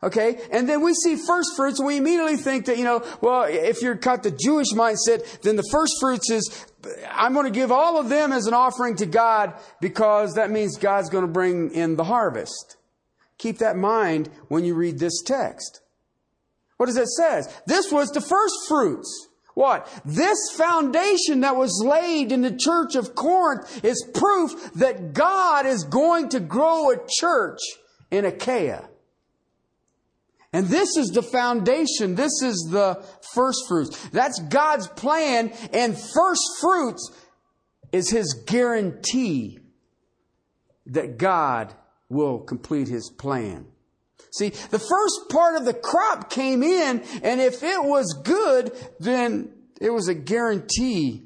Okay? 0.03 0.41
And 0.53 0.69
then 0.69 0.83
we 0.83 0.95
see 0.95 1.17
first 1.17 1.51
fruits 1.57 1.79
and 1.79 1.87
we 1.87 1.97
immediately 1.97 2.37
think 2.37 2.67
that, 2.67 2.79
you 2.79 2.85
know, 2.85 3.05
well, 3.21 3.45
if 3.45 3.83
you're 3.83 3.95
got 3.95 4.23
the 4.23 4.31
Jewish 4.31 4.69
mindset, 4.69 5.41
then 5.41 5.57
the 5.57 5.69
first 5.71 5.95
fruits 6.01 6.31
is, 6.31 6.67
I'm 7.11 7.33
going 7.33 7.47
to 7.47 7.51
give 7.51 7.73
all 7.73 7.99
of 7.99 8.09
them 8.09 8.33
as 8.33 8.47
an 8.47 8.55
offering 8.55 8.97
to 8.97 9.07
God 9.07 9.55
because 9.81 10.35
that 10.35 10.51
means 10.51 10.77
God's 10.77 11.09
going 11.09 11.27
to 11.27 11.33
bring 11.33 11.71
in 11.73 11.97
the 11.97 12.05
harvest. 12.05 12.77
Keep 13.39 13.59
that 13.59 13.75
in 13.75 13.81
mind 13.81 14.29
when 14.49 14.65
you 14.65 14.75
read 14.75 14.99
this 14.99 15.23
text. 15.23 15.81
What 16.77 16.87
does 16.87 16.97
it 16.97 17.09
say? 17.09 17.43
This 17.67 17.91
was 17.91 18.11
the 18.11 18.21
first 18.21 18.55
fruits. 18.69 19.29
What? 19.55 19.89
This 20.05 20.39
foundation 20.55 21.41
that 21.41 21.57
was 21.57 21.83
laid 21.83 22.31
in 22.31 22.43
the 22.43 22.55
church 22.55 22.95
of 22.95 23.15
Corinth 23.15 23.83
is 23.83 24.07
proof 24.13 24.73
that 24.75 25.15
God 25.15 25.65
is 25.65 25.85
going 25.85 26.29
to 26.31 26.41
grow 26.41 26.91
a 26.91 26.99
church 27.19 27.61
in 28.11 28.27
Achaia. 28.27 28.91
And 30.57 30.69
this 30.69 30.97
is 30.97 31.09
the 31.09 31.23
foundation. 31.23 32.15
This 32.15 32.41
is 32.43 32.67
the 32.71 33.05
first 33.35 33.59
fruits. 33.69 34.09
That's 34.09 34.41
God's 34.41 34.89
plan. 34.89 35.53
And 35.71 35.95
first 35.95 36.41
fruits 36.63 37.11
is 37.93 38.09
His 38.09 38.33
guarantee 38.47 39.59
that 40.87 41.19
God 41.19 41.75
will 42.09 42.39
complete 42.39 42.89
His 42.89 43.11
plan. 43.19 43.67
See, 44.33 44.49
the 44.49 44.79
first 44.79 45.29
part 45.29 45.57
of 45.57 45.67
the 45.67 45.75
crop 45.75 46.31
came 46.31 46.63
in, 46.63 47.03
and 47.23 47.43
if 47.43 47.63
it 47.63 47.85
was 47.85 48.19
good, 48.25 48.73
then 48.99 49.53
it 49.79 49.91
was 49.91 50.09
a 50.09 50.15
guarantee 50.15 51.25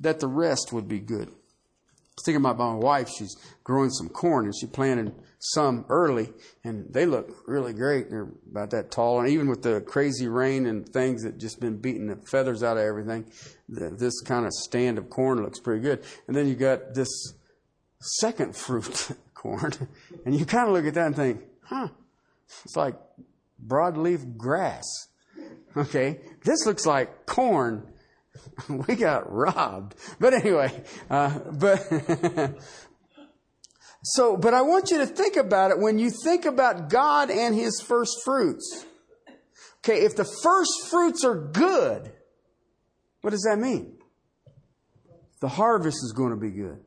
that 0.00 0.20
the 0.20 0.26
rest 0.26 0.72
would 0.72 0.88
be 0.88 1.00
good. 1.00 1.28
I 1.28 2.16
was 2.16 2.24
thinking 2.24 2.40
about 2.40 2.56
my 2.56 2.76
wife. 2.76 3.10
She's 3.10 3.36
growing 3.62 3.90
some 3.90 4.08
corn, 4.08 4.46
and 4.46 4.54
she 4.58 4.66
planted 4.66 5.14
some 5.52 5.84
early, 5.90 6.32
and 6.64 6.90
they 6.92 7.04
look 7.04 7.30
really 7.46 7.74
great. 7.74 8.08
They're 8.08 8.28
about 8.50 8.70
that 8.70 8.90
tall, 8.90 9.20
and 9.20 9.28
even 9.28 9.48
with 9.48 9.62
the 9.62 9.82
crazy 9.82 10.26
rain 10.26 10.64
and 10.64 10.88
things 10.88 11.22
that 11.22 11.38
just 11.38 11.60
been 11.60 11.76
beating 11.76 12.06
the 12.06 12.16
feathers 12.16 12.62
out 12.62 12.78
of 12.78 12.82
everything, 12.82 13.26
the, 13.68 13.90
this 13.90 14.20
kind 14.22 14.46
of 14.46 14.52
stand 14.52 14.96
of 14.96 15.10
corn 15.10 15.42
looks 15.42 15.60
pretty 15.60 15.82
good. 15.82 16.02
And 16.26 16.36
then 16.36 16.48
you 16.48 16.54
got 16.54 16.94
this 16.94 17.34
second 18.00 18.56
fruit 18.56 19.08
corn, 19.34 19.72
and 20.24 20.34
you 20.34 20.46
kind 20.46 20.66
of 20.66 20.74
look 20.74 20.86
at 20.86 20.94
that 20.94 21.06
and 21.08 21.16
think, 21.16 21.42
huh, 21.62 21.88
it's 22.64 22.76
like 22.76 22.96
broadleaf 23.66 24.36
grass. 24.38 24.84
Okay, 25.76 26.20
this 26.44 26.64
looks 26.64 26.86
like 26.86 27.26
corn. 27.26 27.86
we 28.68 28.94
got 28.94 29.30
robbed. 29.30 29.94
But 30.18 30.34
anyway, 30.34 30.72
uh, 31.10 31.38
but 31.52 31.86
So, 34.06 34.36
but 34.36 34.52
I 34.52 34.60
want 34.60 34.90
you 34.90 34.98
to 34.98 35.06
think 35.06 35.36
about 35.36 35.70
it 35.70 35.78
when 35.78 35.98
you 35.98 36.10
think 36.10 36.44
about 36.44 36.90
God 36.90 37.30
and 37.30 37.54
His 37.54 37.80
first 37.80 38.22
fruits. 38.22 38.84
Okay, 39.78 40.04
if 40.04 40.14
the 40.14 40.26
first 40.42 40.88
fruits 40.90 41.24
are 41.24 41.34
good, 41.34 42.12
what 43.22 43.30
does 43.30 43.42
that 43.48 43.58
mean? 43.58 43.96
The 45.40 45.48
harvest 45.48 45.96
is 46.04 46.12
going 46.12 46.30
to 46.30 46.36
be 46.36 46.50
good. 46.50 46.80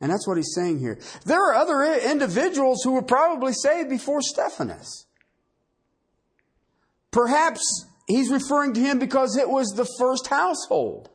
And 0.00 0.10
that's 0.10 0.26
what 0.26 0.36
he's 0.36 0.52
saying 0.54 0.80
here. 0.80 0.98
There 1.24 1.38
are 1.38 1.54
other 1.54 1.82
individuals 1.82 2.82
who 2.82 2.92
were 2.92 3.02
probably 3.02 3.52
saved 3.52 3.90
before 3.90 4.22
Stephanas. 4.22 5.06
Perhaps 7.10 7.86
he's 8.06 8.30
referring 8.30 8.72
to 8.74 8.80
him 8.80 8.98
because 8.98 9.36
it 9.36 9.48
was 9.48 9.68
the 9.68 9.86
first 9.98 10.28
household 10.28 11.10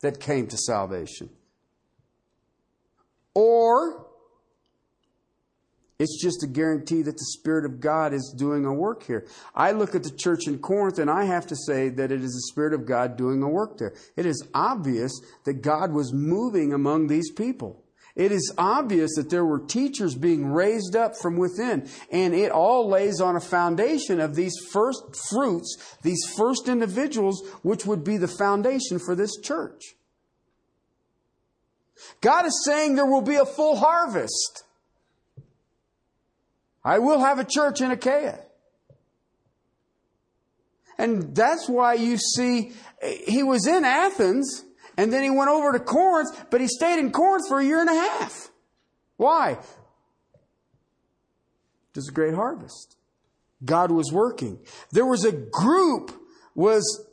that 0.00 0.18
came 0.18 0.46
to 0.46 0.56
salvation. 0.56 1.30
Or 3.34 4.06
it's 6.00 6.20
just 6.22 6.42
a 6.42 6.46
guarantee 6.46 7.02
that 7.02 7.18
the 7.18 7.36
Spirit 7.38 7.66
of 7.66 7.78
God 7.78 8.14
is 8.14 8.34
doing 8.36 8.64
a 8.64 8.72
work 8.72 9.02
here. 9.02 9.26
I 9.54 9.72
look 9.72 9.94
at 9.94 10.02
the 10.02 10.10
church 10.10 10.46
in 10.46 10.58
Corinth 10.58 10.98
and 10.98 11.10
I 11.10 11.24
have 11.24 11.46
to 11.48 11.56
say 11.56 11.90
that 11.90 12.10
it 12.10 12.22
is 12.22 12.32
the 12.32 12.52
Spirit 12.52 12.72
of 12.72 12.86
God 12.86 13.18
doing 13.18 13.42
a 13.42 13.48
work 13.48 13.76
there. 13.76 13.92
It 14.16 14.24
is 14.24 14.42
obvious 14.54 15.12
that 15.44 15.60
God 15.60 15.92
was 15.92 16.14
moving 16.14 16.72
among 16.72 17.06
these 17.08 17.30
people. 17.30 17.84
It 18.16 18.32
is 18.32 18.52
obvious 18.56 19.14
that 19.16 19.28
there 19.28 19.44
were 19.44 19.60
teachers 19.60 20.14
being 20.14 20.46
raised 20.46 20.96
up 20.96 21.16
from 21.16 21.36
within, 21.36 21.88
and 22.10 22.34
it 22.34 22.50
all 22.50 22.88
lays 22.88 23.20
on 23.20 23.36
a 23.36 23.40
foundation 23.40 24.20
of 24.20 24.34
these 24.34 24.54
first 24.72 25.02
fruits, 25.30 25.96
these 26.02 26.22
first 26.36 26.66
individuals, 26.66 27.46
which 27.62 27.86
would 27.86 28.02
be 28.02 28.16
the 28.16 28.26
foundation 28.26 28.98
for 28.98 29.14
this 29.14 29.36
church. 29.40 29.94
God 32.20 32.46
is 32.46 32.64
saying 32.64 32.94
there 32.94 33.06
will 33.06 33.22
be 33.22 33.36
a 33.36 33.46
full 33.46 33.76
harvest. 33.76 34.64
I 36.84 36.98
will 36.98 37.20
have 37.20 37.38
a 37.38 37.44
church 37.44 37.80
in 37.80 37.90
Achaia. 37.90 38.40
And 40.98 41.34
that's 41.34 41.68
why 41.68 41.94
you 41.94 42.18
see 42.18 42.72
he 43.26 43.42
was 43.42 43.66
in 43.66 43.84
Athens 43.84 44.64
and 44.96 45.12
then 45.12 45.22
he 45.22 45.30
went 45.30 45.50
over 45.50 45.72
to 45.72 45.80
Corinth, 45.80 46.46
but 46.50 46.60
he 46.60 46.66
stayed 46.68 46.98
in 46.98 47.10
Corinth 47.10 47.48
for 47.48 47.58
a 47.58 47.64
year 47.64 47.80
and 47.80 47.88
a 47.88 47.94
half. 47.94 48.50
Why? 49.16 49.58
There's 51.94 52.08
a 52.08 52.12
great 52.12 52.34
harvest. 52.34 52.96
God 53.64 53.90
was 53.90 54.12
working. 54.12 54.58
There 54.92 55.06
was 55.06 55.24
a 55.24 55.32
group 55.32 56.12
was 56.54 57.06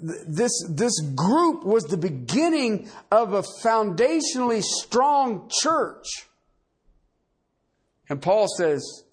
this 0.00 0.52
this 0.70 0.98
group 1.14 1.64
was 1.64 1.84
the 1.84 1.98
beginning 1.98 2.88
of 3.10 3.34
a 3.34 3.42
foundationally 3.62 4.62
strong 4.62 5.50
church. 5.50 6.06
And 8.08 8.22
Paul 8.22 8.46
says, 8.56 9.04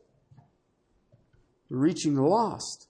reaching 1.69 2.15
the 2.15 2.23
lost. 2.23 2.88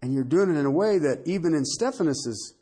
And 0.00 0.12
you're 0.14 0.24
doing 0.24 0.54
it 0.54 0.58
in 0.58 0.66
a 0.66 0.70
way 0.70 0.98
that 0.98 1.22
even 1.26 1.54
in 1.54 1.64
Stephanas's 1.64 2.54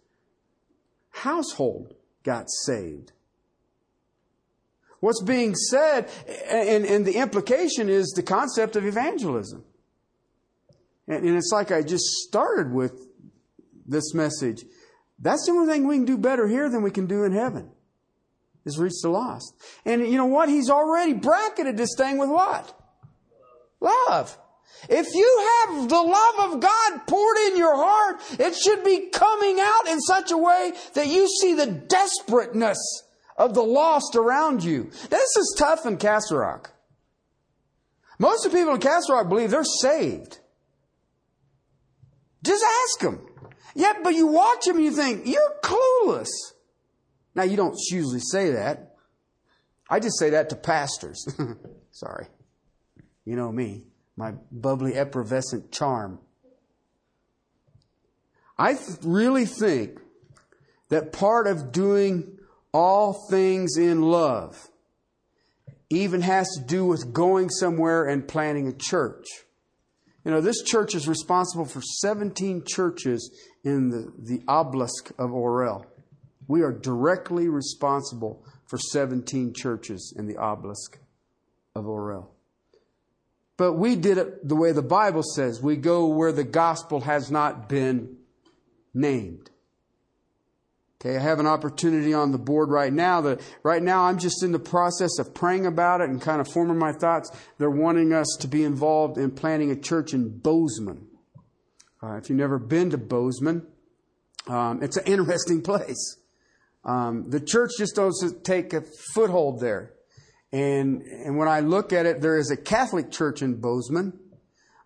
household 1.11 1.95
got 2.23 2.47
saved. 2.65 3.13
What's 5.01 5.23
being 5.23 5.55
said, 5.55 6.11
and, 6.51 6.85
and 6.85 7.07
the 7.07 7.17
implication 7.17 7.89
is 7.89 8.13
the 8.15 8.23
concept 8.23 8.77
of 8.77 8.85
evangelism. 8.85 9.65
And, 11.11 11.27
and 11.27 11.37
it's 11.37 11.51
like 11.53 11.73
I 11.73 11.83
just 11.83 12.05
started 12.05 12.73
with 12.73 13.09
this 13.85 14.15
message. 14.15 14.65
That's 15.19 15.45
the 15.45 15.53
only 15.53 15.71
thing 15.71 15.87
we 15.87 15.97
can 15.97 16.05
do 16.05 16.17
better 16.17 16.47
here 16.47 16.71
than 16.71 16.83
we 16.83 16.93
can 16.93 17.07
do 17.07 17.25
in 17.25 17.33
heaven 17.33 17.71
is 18.65 18.79
reach 18.79 19.03
the 19.03 19.11
lost. 19.11 19.55
And 19.85 20.07
you 20.07 20.17
know 20.17 20.27
what? 20.27 20.49
He's 20.49 20.71
already 20.71 21.15
bracketed 21.15 21.77
this 21.77 21.95
thing 21.97 22.17
with 22.17 22.31
what? 22.31 22.79
Love. 23.81 24.39
If 24.89 25.13
you 25.13 25.49
have 25.67 25.89
the 25.89 26.01
love 26.01 26.53
of 26.53 26.61
God 26.61 27.07
poured 27.07 27.37
in 27.49 27.57
your 27.57 27.75
heart, 27.75 28.21
it 28.39 28.55
should 28.55 28.85
be 28.85 29.11
coming 29.11 29.59
out 29.61 29.89
in 29.89 30.01
such 30.01 30.31
a 30.31 30.39
way 30.39 30.73
that 30.95 31.09
you 31.09 31.29
see 31.29 31.55
the 31.55 31.67
desperateness 31.67 32.79
of 33.37 33.55
the 33.55 33.63
lost 33.63 34.15
around 34.15 34.63
you. 34.63 34.91
This 35.09 35.37
is 35.37 35.57
tough 35.59 35.87
in 35.87 35.97
Castle 35.97 36.39
Rock. 36.39 36.73
Most 38.19 38.47
of 38.47 38.53
the 38.53 38.59
people 38.59 38.75
in 38.75 38.81
Castle 38.81 39.17
Rock 39.17 39.29
believe 39.29 39.51
they're 39.51 39.65
saved. 39.65 40.40
Just 42.43 42.65
ask 42.65 43.01
them. 43.01 43.27
Yeah, 43.75 43.95
but 44.03 44.15
you 44.15 44.27
watch 44.27 44.65
them 44.65 44.77
and 44.77 44.85
you 44.85 44.91
think, 44.93 45.27
you're 45.27 45.55
clueless. 45.63 46.29
Now, 47.35 47.45
you 47.45 47.57
don't 47.57 47.79
usually 47.91 48.21
say 48.21 48.53
that. 48.53 48.97
I 49.89 50.01
just 50.01 50.19
say 50.19 50.31
that 50.31 50.51
to 50.51 50.57
pastors. 50.57 51.27
Sorry. 51.91 52.27
You 53.25 53.37
know 53.37 53.53
me 53.53 53.85
my 54.21 54.35
bubbly, 54.53 54.95
effervescent 54.95 55.73
charm. 55.73 56.21
I 58.59 58.75
th- 58.75 58.99
really 59.03 59.47
think 59.47 59.99
that 60.91 61.11
part 61.11 61.47
of 61.47 61.73
doing 61.73 62.39
all 62.73 63.27
things 63.31 63.79
in 63.79 64.03
love 64.03 64.69
even 65.89 66.21
has 66.21 66.47
to 66.51 66.63
do 66.67 66.85
with 66.85 67.15
going 67.15 67.49
somewhere 67.49 68.05
and 68.05 68.29
planting 68.29 68.69
a 68.69 68.75
church. 68.75 69.25
You 70.25 70.31
know, 70.31 70.41
this 70.41 70.63
church 70.63 70.95
is 70.95 71.09
responsible 71.09 71.65
for 71.65 71.81
17 71.81 72.65
churches 72.67 73.31
in 73.65 73.89
the, 73.89 74.13
the 74.19 74.39
oblast 74.47 75.13
of 75.19 75.31
Orel. 75.31 75.87
We 76.47 76.63
are 76.63 76.73
directly 76.73 77.49
responsible 77.49 78.45
for 78.67 78.79
17 78.79 79.55
churches 79.55 80.15
in 80.17 80.27
the 80.27 80.35
oblast 80.35 80.99
of 81.75 81.85
Orel. 81.85 82.29
But 83.57 83.75
we 83.75 83.97
did 83.97 84.19
it 84.19 84.47
the 84.47 84.57
way 84.57 84.73
the 84.73 84.83
Bible 84.83 85.23
says. 85.23 85.63
We 85.63 85.77
go 85.77 86.07
where 86.07 86.33
the 86.33 86.45
gospel 86.45 87.01
has 87.03 87.31
not 87.31 87.69
been 87.69 88.17
named. 88.95 89.51
Okay, 91.03 91.17
I 91.17 91.21
have 91.21 91.41
an 91.41 91.47
opportunity 91.47 92.13
on 92.13 92.31
the 92.31 92.39
board 92.39 92.69
right 92.69 92.93
now 92.93 93.23
that 93.23 93.41
right 93.63 93.83
now 93.83 94.03
I'm 94.03 94.19
just 94.19 94.43
in 94.43 94.53
the 94.53 94.59
process 94.59 95.19
of 95.19 95.33
praying 95.33 95.65
about 95.65 96.03
it 96.03 96.11
and 96.11 96.21
kind 96.21 96.43
of 96.43 96.49
forming 96.49 96.77
my 96.77 96.93
thoughts. 96.93 97.31
They're 97.57 97.71
wanting 97.71 98.13
us 98.13 98.27
to 98.41 98.49
be 98.49 98.65
involved 98.65 99.17
in 99.17 99.31
planting 99.31 99.71
a 99.71 99.77
church 99.77 100.13
in 100.13 100.41
Bozeman. 100.41 101.07
Uh, 102.03 102.17
if 102.17 102.29
you've 102.29 102.39
never 102.39 102.59
been 102.59 102.91
to 102.91 102.99
Bozeman, 102.99 103.67
um, 104.47 104.83
it's 104.83 104.99
an 104.99 105.05
interesting 105.07 105.63
place. 105.63 106.19
Um, 106.85 107.31
the 107.31 107.41
church 107.41 107.71
just 107.79 107.97
doesn't 107.97 108.45
take 108.45 108.75
a 108.75 108.83
foothold 109.15 109.61
there. 109.61 109.95
And, 110.53 111.01
and 111.03 111.39
when 111.39 111.49
I 111.49 111.61
look 111.61 111.95
at 111.95 112.05
it, 112.05 112.21
there 112.21 112.37
is 112.37 112.51
a 112.51 112.57
Catholic 112.59 113.11
church 113.11 113.41
in 113.41 113.59
Bozeman, 113.61 114.19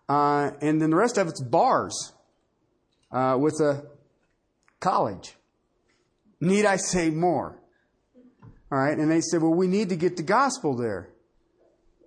uh, 0.07 0.51
and 0.61 0.81
then 0.81 0.91
the 0.91 0.95
rest 0.95 1.17
of 1.17 1.27
it's 1.27 1.41
bars 1.41 2.13
uh, 3.11 3.35
with 3.37 3.59
a 3.59 3.85
college. 4.79 5.35
Need 6.39 6.65
I 6.65 6.75
say 6.77 7.09
more? 7.09 7.59
All 8.71 8.79
right, 8.79 8.97
and 8.97 9.09
they 9.09 9.21
said, 9.21 9.41
well, 9.41 9.53
we 9.53 9.67
need 9.67 9.89
to 9.89 9.95
get 9.95 10.17
the 10.17 10.23
gospel 10.23 10.75
there. 10.75 11.09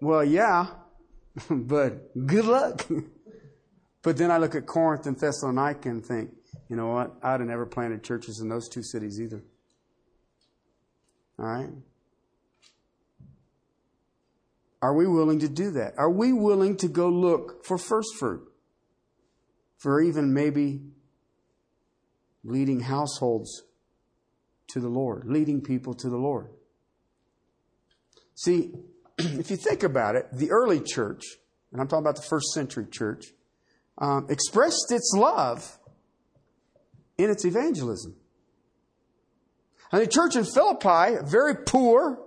Well, 0.01 0.25
yeah, 0.25 0.67
but 1.51 2.27
good 2.27 2.45
luck. 2.45 2.87
but 4.03 4.17
then 4.17 4.31
I 4.31 4.39
look 4.39 4.55
at 4.55 4.67
Corinth 4.67 5.07
and 5.07 5.19
Thessalonica 5.19 5.89
and 5.89 6.05
think, 6.05 6.31
you 6.69 6.77
know 6.77 6.89
what? 6.89 7.15
I'd 7.23 7.41
have 7.41 7.49
never 7.49 7.65
planted 7.65 8.03
churches 8.03 8.41
in 8.41 8.49
those 8.49 8.69
two 8.69 8.83
cities 8.83 9.21
either. 9.21 9.43
All 11.39 11.47
right? 11.47 11.71
Are 14.83 14.95
we 14.95 15.07
willing 15.07 15.41
to 15.41 15.49
do 15.49 15.71
that? 15.73 15.95
Are 15.97 16.11
we 16.11 16.33
willing 16.33 16.77
to 16.79 16.89
go 16.89 17.09
look 17.09 17.65
for 17.65 17.79
first 17.79 18.17
fruit? 18.19 18.43
For 19.79 20.01
even 20.01 20.35
maybe 20.35 20.81
leading 22.45 22.81
households 22.81 23.63
to 24.69 24.81
the 24.81 24.89
Lord, 24.89 25.25
leading 25.27 25.61
people 25.61 25.95
to 25.95 26.09
the 26.09 26.17
Lord. 26.17 26.49
See, 28.35 28.73
if 29.19 29.51
you 29.51 29.57
think 29.57 29.83
about 29.83 30.15
it, 30.15 30.27
the 30.33 30.51
early 30.51 30.81
church, 30.81 31.25
and 31.73 31.81
I'm 31.81 31.89
talking 31.89 32.05
about 32.05 32.17
the 32.17 32.23
first 32.29 32.53
century 32.53 32.87
church, 32.91 33.27
um, 33.99 34.27
expressed 34.31 34.91
its 34.91 35.13
love 35.17 35.79
in 37.17 37.31
its 37.31 37.45
evangelism. 37.45 38.15
And 39.91 40.03
the 40.03 40.07
church 40.07 40.37
in 40.37 40.45
Philippi, 40.45 41.17
very 41.25 41.55
poor, 41.67 42.21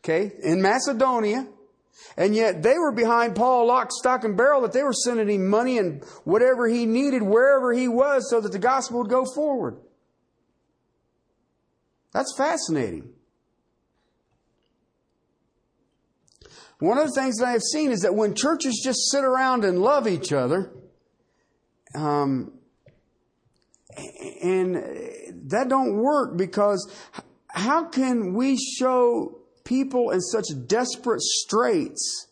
okay, 0.00 0.32
in 0.42 0.62
Macedonia, 0.62 1.46
and 2.16 2.34
yet 2.34 2.62
they 2.62 2.78
were 2.78 2.92
behind 2.92 3.36
Paul 3.36 3.66
lock, 3.66 3.90
stock, 3.92 4.24
and 4.24 4.36
barrel 4.36 4.62
that 4.62 4.72
they 4.72 4.82
were 4.82 4.92
sending 4.92 5.28
him 5.28 5.48
money 5.48 5.78
and 5.78 6.02
whatever 6.24 6.66
he 6.66 6.86
needed 6.86 7.22
wherever 7.22 7.72
he 7.72 7.88
was 7.88 8.28
so 8.30 8.40
that 8.40 8.52
the 8.52 8.58
gospel 8.58 8.98
would 8.98 9.10
go 9.10 9.24
forward. 9.34 9.78
That's 12.16 12.34
fascinating. 12.34 13.10
One 16.78 16.96
of 16.96 17.08
the 17.08 17.12
things 17.12 17.36
that 17.36 17.46
I 17.46 17.50
have 17.50 17.60
seen 17.60 17.90
is 17.90 18.00
that 18.00 18.14
when 18.14 18.34
churches 18.34 18.80
just 18.82 19.10
sit 19.10 19.22
around 19.22 19.66
and 19.66 19.80
love 19.80 20.08
each 20.08 20.32
other, 20.32 20.72
um, 21.94 22.54
and 24.42 24.76
that 25.50 25.66
don't 25.68 25.98
work 25.98 26.38
because 26.38 26.90
how 27.48 27.84
can 27.84 28.32
we 28.32 28.56
show 28.56 29.42
people 29.64 30.08
in 30.08 30.22
such 30.22 30.46
desperate 30.66 31.20
straits 31.20 32.28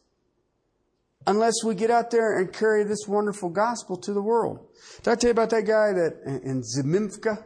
unless 1.27 1.63
we 1.63 1.75
get 1.75 1.91
out 1.91 2.11
there 2.11 2.39
and 2.39 2.55
carry 2.55 2.85
this 2.85 3.07
wonderful 3.07 3.51
gospel 3.51 3.99
to 3.99 4.15
the 4.15 4.23
world? 4.23 4.67
Did 5.03 5.11
I 5.11 5.15
tell 5.17 5.29
you 5.29 5.33
about 5.33 5.51
that 5.51 5.67
guy 5.67 5.93
that 5.93 6.41
in 6.43 6.63
Zimimka? 6.63 7.45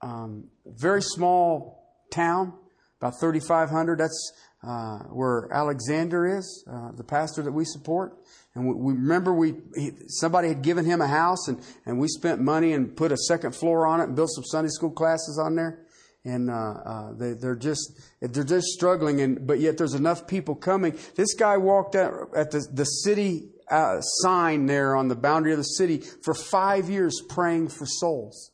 Um, 0.00 0.48
very 0.66 1.02
small 1.02 1.84
town, 2.12 2.52
about 3.00 3.20
3,500. 3.20 3.98
That's 3.98 4.32
uh, 4.66 4.98
where 5.10 5.48
Alexander 5.52 6.38
is, 6.38 6.64
uh, 6.70 6.90
the 6.92 7.04
pastor 7.04 7.42
that 7.42 7.52
we 7.52 7.64
support. 7.64 8.16
And 8.54 8.66
we, 8.66 8.74
we 8.74 8.92
remember 8.94 9.32
we 9.32 9.54
he, 9.76 9.92
somebody 10.08 10.48
had 10.48 10.62
given 10.62 10.84
him 10.84 11.00
a 11.00 11.06
house, 11.06 11.48
and, 11.48 11.60
and 11.84 11.98
we 11.98 12.08
spent 12.08 12.40
money 12.40 12.72
and 12.72 12.96
put 12.96 13.12
a 13.12 13.16
second 13.16 13.54
floor 13.54 13.86
on 13.86 14.00
it 14.00 14.04
and 14.04 14.16
built 14.16 14.30
some 14.30 14.44
Sunday 14.44 14.70
school 14.70 14.90
classes 14.90 15.38
on 15.42 15.54
there. 15.54 15.86
And 16.24 16.50
uh, 16.50 16.54
uh 16.54 17.12
they, 17.12 17.32
they're 17.34 17.54
just 17.54 18.00
they're 18.20 18.42
just 18.42 18.66
struggling, 18.68 19.20
and 19.20 19.46
but 19.46 19.60
yet 19.60 19.78
there's 19.78 19.94
enough 19.94 20.26
people 20.26 20.56
coming. 20.56 20.98
This 21.14 21.34
guy 21.34 21.56
walked 21.58 21.94
out 21.94 22.30
at 22.34 22.50
the 22.50 22.66
the 22.72 22.84
city 22.84 23.50
uh, 23.70 24.00
sign 24.00 24.66
there 24.66 24.96
on 24.96 25.08
the 25.08 25.14
boundary 25.14 25.52
of 25.52 25.58
the 25.58 25.64
city 25.64 25.98
for 25.98 26.34
five 26.34 26.90
years 26.90 27.22
praying 27.28 27.68
for 27.68 27.86
souls. 27.86 28.50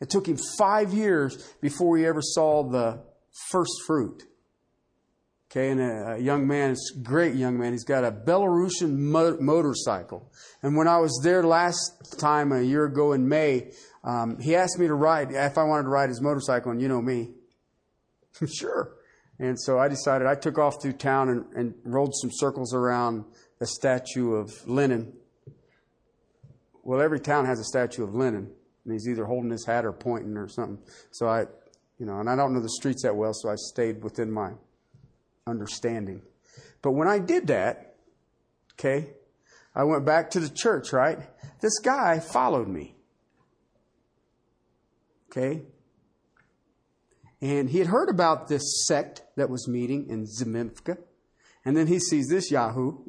It 0.00 0.10
took 0.10 0.28
him 0.28 0.38
five 0.58 0.92
years 0.92 1.54
before 1.60 1.96
he 1.96 2.06
ever 2.06 2.22
saw 2.22 2.62
the 2.62 3.00
first 3.50 3.72
fruit. 3.86 4.22
Okay, 5.50 5.70
and 5.70 5.80
a, 5.80 6.14
a 6.14 6.18
young 6.18 6.46
man, 6.46 6.72
a 6.72 6.98
great 7.00 7.34
young 7.34 7.58
man. 7.58 7.72
He's 7.72 7.84
got 7.84 8.04
a 8.04 8.12
Belarusian 8.12 8.96
mo- 8.96 9.38
motorcycle. 9.40 10.30
And 10.62 10.76
when 10.76 10.86
I 10.86 10.98
was 10.98 11.18
there 11.24 11.42
last 11.42 12.18
time, 12.18 12.52
a 12.52 12.60
year 12.60 12.84
ago 12.84 13.12
in 13.12 13.26
May, 13.28 13.72
um, 14.04 14.38
he 14.38 14.54
asked 14.54 14.78
me 14.78 14.86
to 14.86 14.94
ride, 14.94 15.32
if 15.32 15.56
I 15.56 15.64
wanted 15.64 15.84
to 15.84 15.88
ride 15.88 16.10
his 16.10 16.20
motorcycle, 16.20 16.70
and 16.70 16.82
you 16.82 16.88
know 16.88 17.00
me. 17.00 17.30
sure. 18.46 18.92
And 19.38 19.58
so 19.58 19.78
I 19.78 19.88
decided, 19.88 20.26
I 20.26 20.34
took 20.34 20.58
off 20.58 20.82
through 20.82 20.94
town 20.94 21.28
and, 21.30 21.44
and 21.54 21.74
rolled 21.84 22.14
some 22.20 22.30
circles 22.32 22.74
around 22.74 23.24
the 23.58 23.66
statue 23.66 24.34
of 24.34 24.52
Lenin. 24.66 25.14
Well, 26.82 27.00
every 27.00 27.20
town 27.20 27.46
has 27.46 27.58
a 27.60 27.64
statue 27.64 28.04
of 28.04 28.14
Lenin, 28.14 28.50
and 28.88 28.94
he's 28.94 29.06
either 29.06 29.26
holding 29.26 29.50
his 29.50 29.66
hat 29.66 29.84
or 29.84 29.92
pointing 29.92 30.38
or 30.38 30.48
something. 30.48 30.78
So 31.10 31.28
I, 31.28 31.42
you 31.98 32.06
know, 32.06 32.20
and 32.20 32.30
I 32.30 32.36
don't 32.36 32.54
know 32.54 32.60
the 32.60 32.70
streets 32.70 33.02
that 33.02 33.14
well, 33.14 33.34
so 33.34 33.50
I 33.50 33.54
stayed 33.56 34.02
within 34.02 34.32
my 34.32 34.52
understanding. 35.46 36.22
But 36.80 36.92
when 36.92 37.06
I 37.06 37.18
did 37.18 37.48
that, 37.48 37.96
okay, 38.74 39.10
I 39.74 39.84
went 39.84 40.06
back 40.06 40.30
to 40.30 40.40
the 40.40 40.48
church, 40.48 40.90
right? 40.94 41.18
This 41.60 41.78
guy 41.80 42.18
followed 42.18 42.66
me. 42.66 42.96
Okay? 45.30 45.64
And 47.42 47.68
he 47.68 47.78
had 47.78 47.88
heard 47.88 48.08
about 48.08 48.48
this 48.48 48.86
sect 48.86 49.20
that 49.36 49.50
was 49.50 49.68
meeting 49.68 50.08
in 50.08 50.24
Zemimka. 50.24 50.96
And 51.62 51.76
then 51.76 51.88
he 51.88 52.00
sees 52.00 52.28
this 52.28 52.50
Yahoo. 52.50 53.04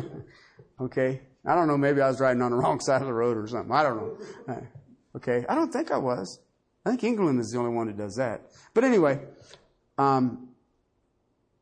okay? 0.80 1.20
I 1.44 1.54
don't 1.54 1.66
know, 1.66 1.76
maybe 1.76 2.00
I 2.00 2.08
was 2.08 2.20
riding 2.20 2.42
on 2.42 2.50
the 2.50 2.56
wrong 2.62 2.80
side 2.80 3.00
of 3.00 3.06
the 3.06 3.14
road 3.14 3.36
or 3.36 3.46
something. 3.46 3.72
I 3.72 3.82
don't 3.82 3.96
know. 3.96 4.16
Uh, 4.48 5.16
okay? 5.16 5.44
I 5.48 5.54
don't 5.54 5.72
think 5.72 5.90
I 5.90 5.98
was. 5.98 6.40
I 6.84 6.90
think 6.90 7.04
England 7.04 7.40
is 7.40 7.50
the 7.50 7.58
only 7.58 7.74
one 7.74 7.86
that 7.86 7.96
does 7.96 8.16
that. 8.16 8.42
But 8.74 8.84
anyway, 8.84 9.20
um, 9.98 10.48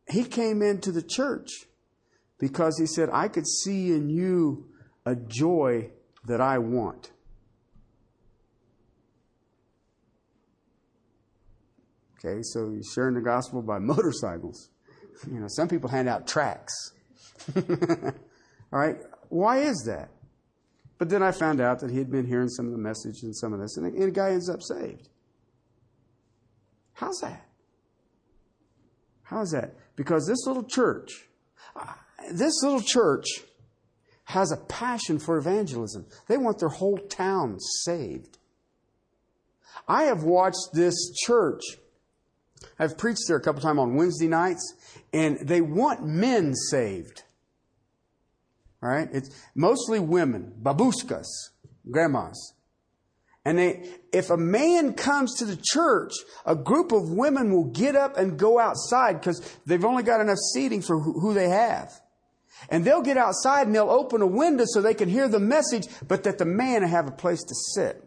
he 0.08 0.24
came 0.24 0.62
into 0.62 0.92
the 0.92 1.02
church 1.02 1.66
because 2.38 2.78
he 2.78 2.86
said, 2.86 3.10
I 3.12 3.28
could 3.28 3.46
see 3.46 3.92
in 3.92 4.08
you 4.08 4.68
a 5.04 5.14
joy 5.14 5.90
that 6.26 6.40
I 6.40 6.58
want. 6.58 7.10
Okay, 12.18 12.42
so 12.42 12.70
you're 12.70 12.82
sharing 12.82 13.14
the 13.14 13.22
gospel 13.22 13.62
by 13.62 13.78
motorcycles. 13.80 14.70
You 15.30 15.40
know, 15.40 15.48
some 15.48 15.68
people 15.68 15.88
hand 15.90 16.08
out 16.08 16.26
tracts. 16.26 16.92
All 17.56 18.78
right, 18.78 18.96
why 19.30 19.60
is 19.60 19.84
that? 19.86 20.10
But 20.98 21.08
then 21.08 21.22
I 21.22 21.32
found 21.32 21.62
out 21.62 21.80
that 21.80 21.90
he 21.90 21.96
had 21.96 22.10
been 22.10 22.26
hearing 22.26 22.48
some 22.48 22.66
of 22.66 22.72
the 22.72 22.78
message 22.78 23.22
and 23.22 23.34
some 23.34 23.54
of 23.54 23.60
this, 23.60 23.78
and 23.78 23.86
the 23.86 24.10
guy 24.10 24.32
ends 24.32 24.50
up 24.50 24.62
saved. 24.62 25.08
How's 26.92 27.18
that? 27.20 27.46
How's 29.22 29.52
that? 29.52 29.74
Because 29.96 30.26
this 30.26 30.46
little 30.46 30.64
church, 30.64 31.28
uh, 31.74 31.94
this 32.32 32.62
little 32.62 32.82
church 32.82 33.24
has 34.24 34.52
a 34.52 34.56
passion 34.56 35.18
for 35.18 35.38
evangelism. 35.38 36.04
They 36.28 36.36
want 36.36 36.58
their 36.58 36.68
whole 36.68 36.98
town 36.98 37.58
saved. 37.84 38.38
I 39.88 40.04
have 40.04 40.24
watched 40.24 40.74
this 40.74 40.94
church. 41.24 41.62
I've 42.78 42.98
preached 42.98 43.22
there 43.26 43.38
a 43.38 43.40
couple 43.40 43.62
times 43.62 43.78
on 43.78 43.94
Wednesday 43.94 44.28
nights, 44.28 44.74
and 45.12 45.38
they 45.40 45.60
want 45.60 46.04
men 46.04 46.54
saved. 46.54 47.22
Right? 48.80 49.08
It's 49.12 49.30
mostly 49.54 50.00
women, 50.00 50.54
babushkas, 50.62 51.26
grandmas. 51.90 52.54
And 53.44 53.58
they, 53.58 53.88
if 54.12 54.30
a 54.30 54.36
man 54.36 54.94
comes 54.94 55.36
to 55.38 55.44
the 55.44 55.58
church, 55.62 56.12
a 56.44 56.54
group 56.54 56.92
of 56.92 57.10
women 57.10 57.52
will 57.52 57.70
get 57.70 57.96
up 57.96 58.16
and 58.16 58.38
go 58.38 58.58
outside 58.58 59.14
because 59.14 59.40
they've 59.66 59.84
only 59.84 60.02
got 60.02 60.20
enough 60.20 60.38
seating 60.54 60.82
for 60.82 60.98
who 60.98 61.32
they 61.32 61.48
have. 61.48 61.92
And 62.68 62.84
they'll 62.84 63.02
get 63.02 63.16
outside 63.16 63.66
and 63.66 63.74
they'll 63.74 63.90
open 63.90 64.20
a 64.20 64.26
window 64.26 64.64
so 64.66 64.82
they 64.82 64.94
can 64.94 65.08
hear 65.08 65.28
the 65.28 65.40
message, 65.40 65.88
but 66.06 66.24
that 66.24 66.38
the 66.38 66.44
man 66.44 66.82
have 66.82 67.08
a 67.08 67.12
place 67.12 67.42
to 67.42 67.54
sit. 67.74 68.04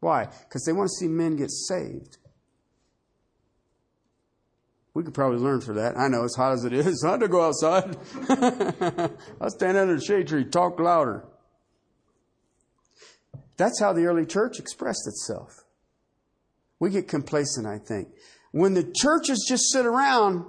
Why? 0.00 0.26
Because 0.48 0.64
they 0.64 0.72
want 0.72 0.88
to 0.88 0.96
see 0.96 1.08
men 1.08 1.36
get 1.36 1.50
saved. 1.50 2.18
We 4.96 5.02
could 5.02 5.12
probably 5.12 5.40
learn 5.40 5.60
for 5.60 5.74
that. 5.74 5.98
I 5.98 6.08
know 6.08 6.24
it's 6.24 6.36
hot 6.36 6.54
as 6.54 6.64
it 6.64 6.72
is. 6.72 6.86
It's 6.86 7.04
hot 7.04 7.20
to 7.20 7.28
go 7.28 7.44
outside. 7.44 7.98
I'll 9.38 9.50
stand 9.50 9.76
under 9.76 9.96
the 9.96 10.00
shade 10.02 10.26
tree, 10.26 10.46
talk 10.46 10.80
louder. 10.80 11.22
That's 13.58 13.78
how 13.78 13.92
the 13.92 14.06
early 14.06 14.24
church 14.24 14.58
expressed 14.58 15.06
itself. 15.06 15.64
We 16.80 16.88
get 16.88 17.08
complacent, 17.08 17.66
I 17.66 17.76
think. 17.76 18.08
When 18.52 18.72
the 18.72 18.90
churches 18.96 19.44
just 19.46 19.70
sit 19.70 19.84
around, 19.84 20.46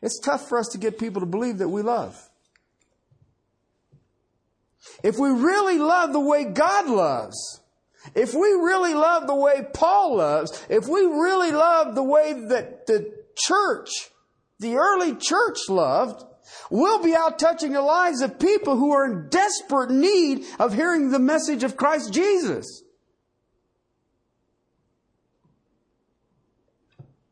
it's 0.00 0.20
tough 0.20 0.48
for 0.48 0.58
us 0.58 0.68
to 0.68 0.78
get 0.78 0.96
people 0.96 1.18
to 1.18 1.26
believe 1.26 1.58
that 1.58 1.68
we 1.68 1.82
love. 1.82 2.16
If 5.02 5.18
we 5.18 5.30
really 5.30 5.78
love 5.78 6.12
the 6.12 6.20
way 6.20 6.44
God 6.44 6.88
loves, 6.88 7.62
if 8.14 8.32
we 8.32 8.46
really 8.46 8.94
love 8.94 9.26
the 9.26 9.34
way 9.34 9.66
Paul 9.74 10.18
loves, 10.18 10.64
if 10.68 10.86
we 10.86 11.00
really 11.00 11.50
love 11.50 11.96
the 11.96 12.04
way 12.04 12.32
that 12.32 12.86
the 12.86 13.25
church, 13.36 13.90
the 14.58 14.76
early 14.76 15.14
church 15.14 15.58
loved, 15.68 16.24
We'll 16.70 17.02
be 17.02 17.14
out 17.14 17.38
touching 17.38 17.72
the 17.72 17.82
lives 17.82 18.20
of 18.20 18.38
people 18.38 18.76
who 18.76 18.92
are 18.92 19.04
in 19.04 19.28
desperate 19.28 19.90
need 19.90 20.44
of 20.58 20.74
hearing 20.74 21.10
the 21.10 21.18
message 21.18 21.62
of 21.64 21.76
Christ 21.76 22.12
Jesus. 22.12 22.82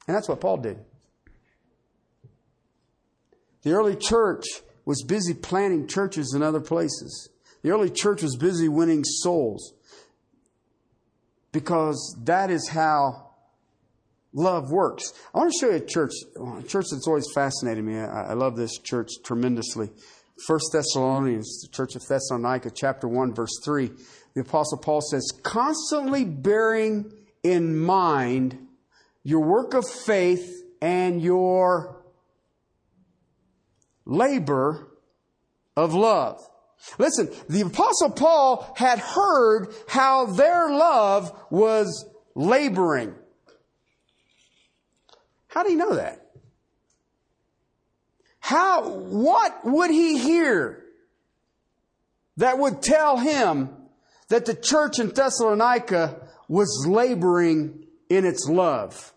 And 0.06 0.16
that's 0.16 0.28
what 0.28 0.40
Paul 0.40 0.58
did. 0.58 0.78
The 3.62 3.72
early 3.72 3.96
church 3.96 4.44
was 4.84 5.02
busy 5.02 5.32
planting 5.32 5.86
churches 5.86 6.34
in 6.34 6.42
other 6.42 6.60
places. 6.60 7.30
The 7.62 7.70
early 7.70 7.88
church 7.88 8.22
was 8.22 8.36
busy 8.36 8.68
winning 8.68 9.04
souls 9.04 9.72
because 11.50 12.16
that 12.24 12.50
is 12.50 12.68
how 12.68 13.30
love 14.34 14.70
works. 14.70 15.12
I 15.34 15.38
want 15.38 15.52
to 15.52 15.58
show 15.58 15.70
you 15.70 15.76
a 15.76 15.80
church, 15.80 16.12
a 16.36 16.62
church 16.64 16.86
that's 16.90 17.06
always 17.06 17.26
fascinated 17.34 17.84
me. 17.84 17.98
I, 17.98 18.30
I 18.30 18.32
love 18.34 18.56
this 18.56 18.78
church 18.78 19.08
tremendously. 19.24 19.90
First 20.46 20.70
Thessalonians, 20.72 21.62
the 21.62 21.68
church 21.68 21.94
of 21.94 22.02
Thessalonica, 22.06 22.70
chapter 22.70 23.06
1, 23.06 23.34
verse 23.34 23.60
3. 23.64 23.90
The 24.34 24.40
apostle 24.40 24.78
Paul 24.78 25.00
says, 25.00 25.30
constantly 25.44 26.24
bearing 26.24 27.12
in 27.44 27.78
mind 27.78 28.58
your 29.22 29.40
work 29.40 29.74
of 29.74 29.88
faith 29.88 30.52
and 30.82 31.22
your 31.22 32.02
labor 34.04 34.88
of 35.76 35.94
love. 35.94 36.40
Listen, 36.98 37.30
the 37.48 37.62
apostle 37.62 38.10
Paul 38.10 38.74
had 38.76 38.98
heard 38.98 39.68
how 39.88 40.26
their 40.26 40.68
love 40.68 41.32
was 41.50 42.04
laboring. 42.34 43.14
How 45.54 45.62
do 45.62 45.70
you 45.70 45.76
know 45.76 45.94
that? 45.94 46.20
How, 48.40 48.88
what 48.88 49.64
would 49.64 49.88
he 49.88 50.18
hear 50.18 50.84
that 52.38 52.58
would 52.58 52.82
tell 52.82 53.18
him 53.18 53.68
that 54.30 54.46
the 54.46 54.56
church 54.56 54.98
in 54.98 55.10
Thessalonica 55.10 56.26
was 56.48 56.86
laboring 56.88 57.86
in 58.08 58.24
its 58.24 58.48
love? 58.48 59.12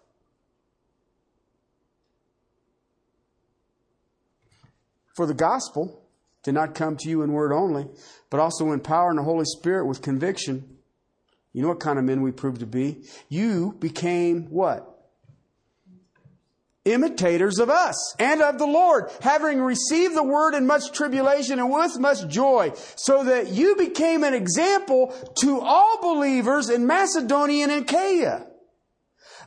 For 5.15 5.25
the 5.25 5.33
gospel 5.33 6.03
did 6.43 6.53
not 6.53 6.75
come 6.75 6.97
to 6.97 7.09
you 7.09 7.23
in 7.23 7.31
word 7.31 7.51
only, 7.51 7.87
but 8.29 8.39
also 8.39 8.73
in 8.73 8.81
power 8.81 9.09
and 9.09 9.17
the 9.17 9.23
Holy 9.23 9.45
Spirit 9.45 9.87
with 9.87 10.03
conviction 10.03 10.77
You 11.51 11.63
know 11.63 11.69
what 11.69 11.79
kind 11.79 11.97
of 11.97 12.05
men 12.05 12.21
we 12.21 12.31
proved 12.31 12.59
to 12.59 12.67
be? 12.67 13.05
You 13.27 13.75
became 13.79 14.51
what? 14.51 14.96
Imitators 16.91 17.59
of 17.59 17.69
us 17.69 18.15
and 18.19 18.41
of 18.41 18.57
the 18.57 18.65
Lord, 18.65 19.09
having 19.21 19.61
received 19.61 20.15
the 20.15 20.23
word 20.23 20.53
in 20.53 20.65
much 20.65 20.91
tribulation 20.91 21.59
and 21.59 21.71
with 21.71 21.99
much 21.99 22.27
joy, 22.27 22.71
so 22.95 23.23
that 23.23 23.49
you 23.49 23.75
became 23.75 24.23
an 24.23 24.33
example 24.33 25.13
to 25.41 25.59
all 25.59 26.01
believers 26.01 26.69
in 26.69 26.87
Macedonia 26.87 27.63
and 27.63 27.83
Achaia. 27.83 28.47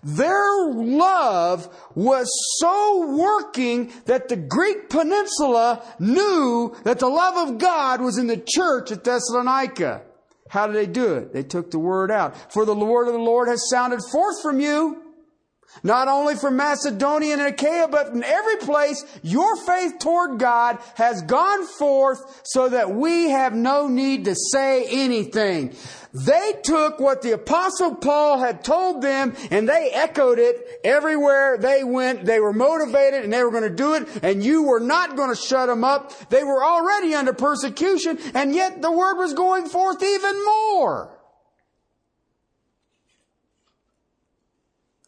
Their 0.03 0.72
love 0.72 1.68
was 1.94 2.31
so 2.59 3.16
working 3.16 3.92
that 4.07 4.29
the 4.29 4.37
Greek 4.37 4.88
peninsula 4.88 5.83
knew 5.98 6.74
that 6.85 7.00
the 7.00 7.09
love 7.09 7.48
of 7.48 7.59
God 7.59 8.00
was 8.00 8.16
in 8.16 8.26
the 8.26 8.42
church 8.42 8.90
at 8.90 9.05
Thessalonica. 9.05 10.03
How 10.48 10.66
did 10.66 10.76
they 10.76 10.87
do 10.87 11.14
it? 11.14 11.33
They 11.33 11.42
took 11.42 11.70
the 11.70 11.79
word 11.79 12.11
out. 12.11 12.35
For 12.53 12.64
the 12.64 12.74
word 12.74 13.09
of 13.09 13.12
the 13.12 13.20
Lord 13.20 13.48
has 13.48 13.68
sounded 13.70 14.00
forth 14.11 14.42
from 14.42 14.59
you 14.59 14.99
not 15.83 16.09
only 16.09 16.35
from 16.35 16.56
Macedonia 16.56 17.35
and 17.35 17.42
Achaia, 17.42 17.88
but 17.88 18.09
in 18.09 18.22
every 18.22 18.56
place, 18.56 19.04
your 19.22 19.56
faith 19.64 19.98
toward 19.98 20.38
God 20.38 20.78
has 20.96 21.22
gone 21.22 21.66
forth 21.66 22.42
so 22.44 22.68
that 22.68 22.90
we 22.90 23.30
have 23.30 23.54
no 23.54 23.88
need 23.88 24.24
to 24.26 24.35
say 24.35 24.87
anything. 24.88 25.74
They 26.12 26.54
took 26.64 26.98
what 26.98 27.22
the 27.22 27.33
apostle 27.33 27.94
Paul 27.94 28.38
had 28.40 28.64
told 28.64 29.00
them 29.00 29.35
and 29.50 29.68
they 29.68 29.90
echoed 29.92 30.40
it 30.40 30.80
everywhere 30.83 31.56
they 31.56 31.85
went. 31.85 32.24
They 32.24 32.40
were 32.40 32.52
motivated 32.52 33.22
and 33.22 33.33
they 33.33 33.44
were 33.44 33.52
going 33.52 33.62
to 33.62 33.70
do 33.70 33.94
it 33.94 34.09
and 34.22 34.42
you 34.42 34.64
were 34.64 34.80
not 34.80 35.16
going 35.16 35.30
to 35.30 35.40
shut 35.40 35.68
them 35.68 35.85
up. 35.85 36.28
They 36.28 36.42
were 36.42 36.64
already 36.64 37.14
under 37.14 37.33
persecution 37.33 38.18
and 38.35 38.54
yet 38.54 38.83
the 38.83 38.90
word 38.90 39.18
was 39.18 39.35
going 39.35 39.66
forth 39.66 40.02
even 40.02 40.44
more. 40.44 41.16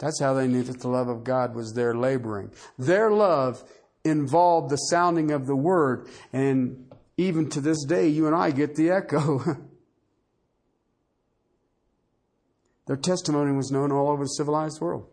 That's 0.02 0.20
how 0.20 0.34
they 0.34 0.48
knew 0.48 0.64
that 0.64 0.80
the 0.80 0.88
love 0.88 1.08
of 1.08 1.22
God 1.22 1.54
was 1.54 1.74
there 1.74 1.94
laboring. 1.94 2.50
Their 2.76 3.12
love 3.12 3.62
involved 4.04 4.68
the 4.68 4.76
sounding 4.76 5.30
of 5.30 5.46
the 5.46 5.54
word. 5.54 6.08
And 6.32 6.92
even 7.16 7.48
to 7.50 7.60
this 7.60 7.84
day, 7.84 8.08
you 8.08 8.26
and 8.26 8.34
I 8.34 8.50
get 8.50 8.74
the 8.74 8.90
echo. 8.90 9.38
Their 12.88 12.96
testimony 12.96 13.52
was 13.52 13.70
known 13.70 13.92
all 13.92 14.10
over 14.10 14.24
the 14.24 14.30
civilized 14.30 14.80
world 14.80 15.06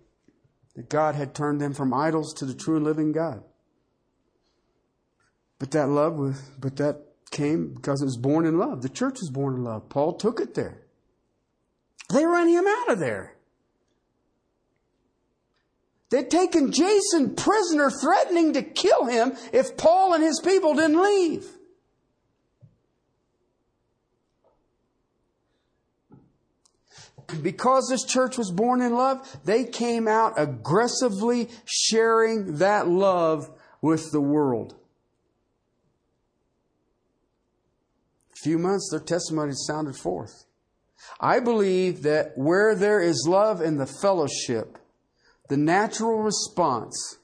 that 0.75 0.89
God 0.89 1.13
had 1.13 1.36
turned 1.36 1.62
them 1.62 1.75
from 1.75 1.93
idols 1.93 2.34
to 2.39 2.45
the 2.45 2.56
true 2.56 2.78
and 2.78 2.84
living 2.84 3.12
God. 3.12 3.43
But 5.60 5.69
that 5.69 5.89
love 5.89 6.15
was, 6.15 6.41
but 6.60 6.78
that 6.78 6.97
came 7.30 7.75
because 7.75 8.02
it 8.02 8.06
was 8.06 8.17
born 8.17 8.47
in 8.47 8.58
love. 8.58 8.82
The 8.82 8.89
church 8.89 9.19
was 9.21 9.30
born 9.30 9.54
in 9.54 9.63
love. 9.63 9.88
Paul 9.88 10.13
took 10.13 10.39
it 10.39 10.56
there. 10.56 10.82
They 12.12 12.25
ran 12.25 12.47
him 12.47 12.65
out 12.65 12.93
of 12.93 12.97
there. 12.97 13.36
They'd 16.10 16.30
taken 16.30 16.72
Jason 16.72 17.36
prisoner, 17.36 17.91
threatening 17.91 18.54
to 18.54 18.63
kill 18.63 19.06
him 19.06 19.34
if 19.54 19.78
Paul 19.78 20.13
and 20.13 20.24
his 20.24 20.41
people 20.43 20.74
didn't 20.74 21.02
leave. 21.02 21.45
Because 27.43 27.88
this 27.89 28.04
church 28.06 28.39
was 28.39 28.52
born 28.52 28.82
in 28.82 28.95
love, 28.95 29.38
they 29.45 29.63
came 29.63 30.08
out 30.08 30.34
aggressively 30.38 31.50
sharing 31.65 32.58
that 32.58 32.88
love 32.88 33.52
with 33.82 34.12
the 34.12 34.22
world. 34.22 34.74
A 38.32 38.36
few 38.43 38.58
months, 38.58 38.89
their 38.89 39.00
testimony 39.00 39.52
sounded 39.54 39.95
forth. 39.95 40.45
I 41.19 41.39
believe 41.39 42.02
that 42.02 42.32
where 42.36 42.74
there 42.74 43.00
is 43.00 43.28
love 43.30 43.62
in 43.62 43.78
the 43.78 43.86
fellowship, 43.86 44.79
the 45.50 45.58
natural 45.58 46.20
response 46.20 47.18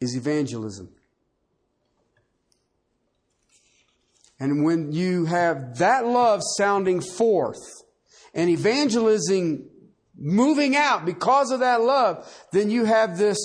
is 0.00 0.16
evangelism. 0.16 0.88
And 4.40 4.64
when 4.64 4.92
you 4.92 5.26
have 5.26 5.78
that 5.78 6.06
love 6.06 6.40
sounding 6.56 7.00
forth 7.00 7.60
and 8.34 8.48
evangelizing 8.48 9.68
moving 10.16 10.76
out 10.76 11.04
because 11.04 11.50
of 11.50 11.60
that 11.60 11.80
love, 11.80 12.28
then 12.52 12.70
you 12.70 12.84
have 12.84 13.18
this 13.18 13.38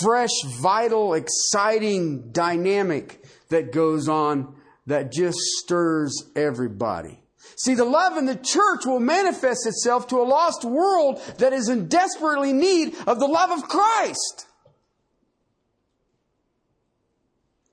fresh, 0.00 0.42
vital, 0.60 1.14
exciting 1.14 2.30
dynamic 2.30 3.24
that 3.48 3.72
goes 3.72 4.08
on 4.08 4.54
that 4.86 5.12
just 5.12 5.38
stirs 5.38 6.30
everybody. 6.34 7.20
See, 7.56 7.74
the 7.74 7.86
love 7.86 8.18
in 8.18 8.26
the 8.26 8.36
church 8.36 8.84
will 8.84 9.00
manifest 9.00 9.66
itself 9.66 10.08
to 10.08 10.20
a 10.20 10.24
lost 10.24 10.62
world 10.62 11.22
that 11.38 11.54
is 11.54 11.70
in 11.70 11.88
desperately 11.88 12.52
need 12.52 12.94
of 13.06 13.18
the 13.18 13.26
love 13.26 13.50
of 13.50 13.66
Christ. 13.66 14.46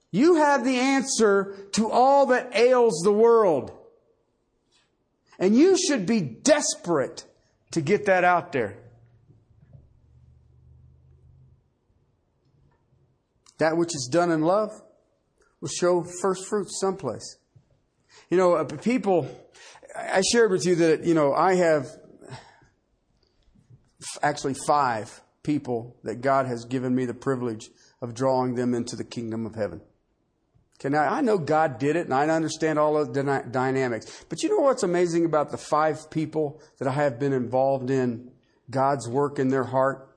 You 0.10 0.36
have 0.36 0.64
the 0.64 0.78
answer 0.78 1.68
to 1.74 1.90
all 1.92 2.28
that 2.28 2.56
ails 2.56 3.02
the 3.04 3.12
world. 3.12 3.72
And 5.38 5.54
you 5.54 5.76
should 5.76 6.06
be 6.06 6.22
desperate 6.22 7.26
to 7.72 7.82
get 7.82 8.06
that 8.06 8.24
out 8.24 8.54
there. 8.54 8.78
That 13.58 13.76
which 13.76 13.94
is 13.96 14.08
done 14.10 14.32
in 14.32 14.44
love 14.44 14.72
will 15.60 15.68
show 15.68 16.04
first 16.22 16.48
fruits 16.48 16.80
someplace. 16.80 17.38
You 18.30 18.38
know, 18.38 18.54
uh, 18.54 18.64
people 18.64 19.28
I 19.96 20.22
shared 20.32 20.52
with 20.52 20.66
you 20.66 20.76
that, 20.76 21.04
you 21.04 21.14
know, 21.14 21.34
I 21.34 21.56
have 21.56 21.88
actually 24.22 24.56
five 24.68 25.22
people 25.44 25.98
that 26.04 26.22
God 26.22 26.46
has 26.48 26.66
given 26.66 26.96
me 26.96 27.06
the 27.06 27.14
privilege 27.14 27.70
of 28.02 28.14
drawing 28.14 28.56
them 28.56 28.74
into 28.74 28.96
the 28.96 29.04
kingdom 29.04 29.46
of 29.46 29.56
heaven. 29.56 29.82
Okay, 30.80 30.90
now 30.90 31.04
I 31.04 31.22
know 31.22 31.38
God 31.38 31.80
did 31.80 31.96
it 31.96 32.06
and 32.06 32.14
I 32.14 32.28
understand 32.28 32.80
all 32.80 32.98
of 32.98 33.14
the 33.14 33.44
dynamics. 33.52 34.26
But 34.30 34.44
you 34.44 34.50
know 34.50 34.64
what's 34.64 34.84
amazing 34.84 35.26
about 35.26 35.52
the 35.52 35.58
five 35.58 36.10
people 36.10 36.62
that 36.80 36.88
I 36.88 36.92
have 36.92 37.20
been 37.20 37.34
involved 37.34 37.90
in 37.90 38.32
God's 38.70 39.08
work 39.08 39.40
in 39.40 39.50
their 39.50 39.64
heart? 39.64 40.10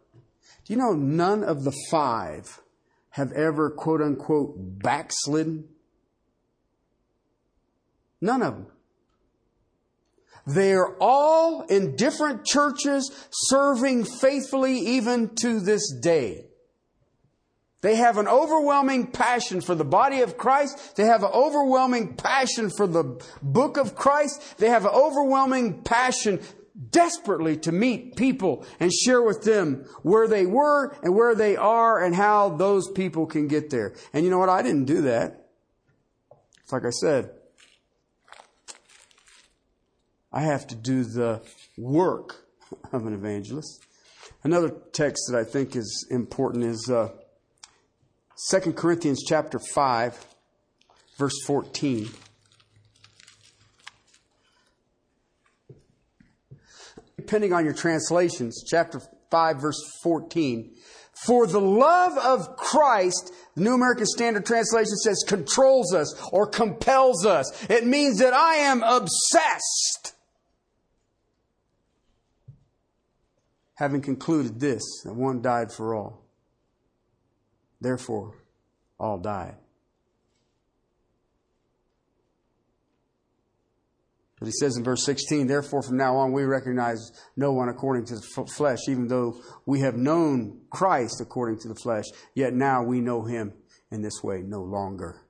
Do 0.65 0.73
you 0.73 0.79
know 0.79 0.93
none 0.93 1.45
of 1.45 1.65
the 1.65 1.75
five 1.91 2.61
have 3.11 3.33
ever 3.33 3.71
quote 3.71 4.01
unquote 4.01 4.55
backslidden? 4.57 5.69
None 8.21 8.43
of 8.43 8.55
them. 8.55 8.67
They're 10.46 10.96
all 11.00 11.62
in 11.62 11.96
different 11.96 12.44
churches 12.44 13.11
serving 13.30 14.04
faithfully 14.04 14.78
even 14.78 15.35
to 15.42 15.61
this 15.61 15.92
day. 15.92 16.46
They 17.82 17.96
have 17.96 18.16
an 18.16 18.26
overwhelming 18.26 19.09
passion 19.09 19.61
for 19.61 19.74
the 19.74 19.85
body 19.85 20.20
of 20.22 20.37
Christ. 20.37 20.96
They 20.96 21.04
have 21.04 21.22
an 21.22 21.30
overwhelming 21.32 22.14
passion 22.14 22.70
for 22.70 22.87
the 22.87 23.20
book 23.42 23.76
of 23.76 23.94
Christ. 23.94 24.59
They 24.59 24.68
have 24.70 24.85
an 24.85 24.92
overwhelming 24.92 25.82
passion 25.82 26.40
desperately 26.90 27.56
to 27.59 27.72
meet 27.72 28.16
people 28.16 28.64
and 28.80 28.92
share 28.92 29.22
with 29.22 29.42
them 29.42 29.85
where 30.02 30.28
they 30.28 30.46
were 30.46 30.96
and 31.02 31.14
where 31.14 31.35
they 31.35 31.56
are 31.56 32.02
and 32.02 32.14
how 32.14 32.50
those 32.50 32.90
people 32.90 33.26
can 33.26 33.46
get 33.48 33.70
there. 33.70 33.94
And 34.12 34.24
you 34.24 34.30
know 34.30 34.38
what? 34.38 34.48
I 34.48 34.62
didn't 34.62 34.85
do 34.85 35.02
that. 35.02 35.46
It's 36.62 36.72
like 36.72 36.85
I 36.85 36.90
said, 36.90 37.30
I 40.37 40.42
have 40.42 40.66
to 40.66 40.75
do 40.75 41.03
the 41.03 41.40
work 41.79 42.44
of 42.92 43.07
an 43.07 43.14
evangelist. 43.14 43.83
Another 44.44 44.68
text 44.92 45.31
that 45.31 45.38
I 45.38 45.44
think 45.44 45.75
is 45.75 46.07
important 46.11 46.62
is 46.64 46.90
uh, 46.90 47.09
2 48.51 48.75
Corinthians 48.75 49.25
chapter 49.27 49.59
5, 49.59 50.27
verse 51.16 51.33
14. 51.46 52.11
Depending 57.16 57.55
on 57.55 57.64
your 57.64 57.72
translations, 57.72 58.62
chapter 58.68 59.01
5, 59.31 59.59
verse 59.59 59.81
14. 60.03 60.70
For 61.25 61.46
the 61.46 61.62
love 61.62 62.18
of 62.18 62.59
Christ, 62.59 63.33
the 63.55 63.62
New 63.62 63.72
American 63.72 64.05
Standard 64.05 64.44
Translation 64.44 64.96
says 64.99 65.25
controls 65.27 65.94
us 65.94 66.14
or 66.31 66.46
compels 66.46 67.25
us. 67.25 67.70
It 67.70 67.87
means 67.87 68.18
that 68.18 68.35
I 68.35 68.57
am 68.57 68.83
obsessed 68.83 70.12
having 73.77 74.03
concluded 74.03 74.61
this, 74.61 74.83
that 75.05 75.15
one 75.15 75.41
died 75.41 75.73
for 75.73 75.95
all. 75.95 76.25
Therefore, 77.81 78.35
all 78.99 79.19
died. 79.19 79.57
But 84.39 84.47
he 84.47 84.53
says 84.53 84.77
in 84.77 84.85
verse 84.85 85.05
16, 85.05 85.47
therefore 85.47 85.83
from 85.83 85.97
now 85.97 86.17
on 86.17 86.33
we 86.33 86.45
recognize 86.45 87.11
no 87.37 87.53
one 87.53 87.71
according 87.71 88.05
to 88.07 88.17
the 88.17 88.47
flesh, 88.55 88.81
even 88.89 89.09
though 89.09 89.41
we 89.65 89.81
have 89.81 89.97
known 89.97 90.61
Christ 90.69 91.21
according 91.21 91.61
to 91.61 91.69
the 91.69 91.75
flesh, 91.75 92.05
yet 92.35 92.53
now 92.53 92.83
we 92.83 93.01
know 93.01 93.23
him 93.23 93.55
in 93.91 94.03
this 94.03 94.23
way 94.23 94.43
no 94.43 94.62
longer. 94.62 95.23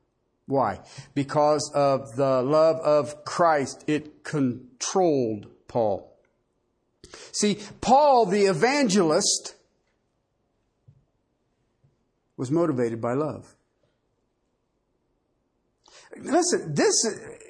Why? 0.46 0.80
Because 1.14 1.70
of 1.74 2.16
the 2.16 2.42
love 2.42 2.76
of 2.76 3.24
Christ. 3.24 3.84
It 3.86 4.22
controlled 4.24 5.48
Paul. 5.66 6.15
See, 7.32 7.58
Paul 7.80 8.26
the 8.26 8.46
evangelist 8.46 9.54
was 12.36 12.50
motivated 12.50 13.00
by 13.00 13.14
love. 13.14 13.54
Listen, 16.18 16.74
this, 16.74 16.94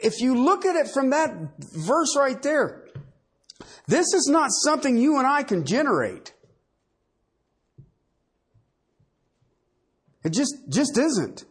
if 0.03 0.21
you 0.21 0.35
look 0.35 0.65
at 0.65 0.77
it 0.77 0.89
from 0.89 1.11
that 1.11 1.33
verse 1.59 2.17
right 2.17 2.41
there, 2.43 2.85
this 3.87 4.13
is 4.13 4.29
not 4.31 4.51
something 4.53 4.97
you 4.97 5.19
and 5.19 5.27
I 5.27 5.43
can 5.43 5.65
generate. 5.65 6.33
It 10.25 10.33
just, 10.33 10.57
just 10.69 10.99
isn't. 10.99 11.45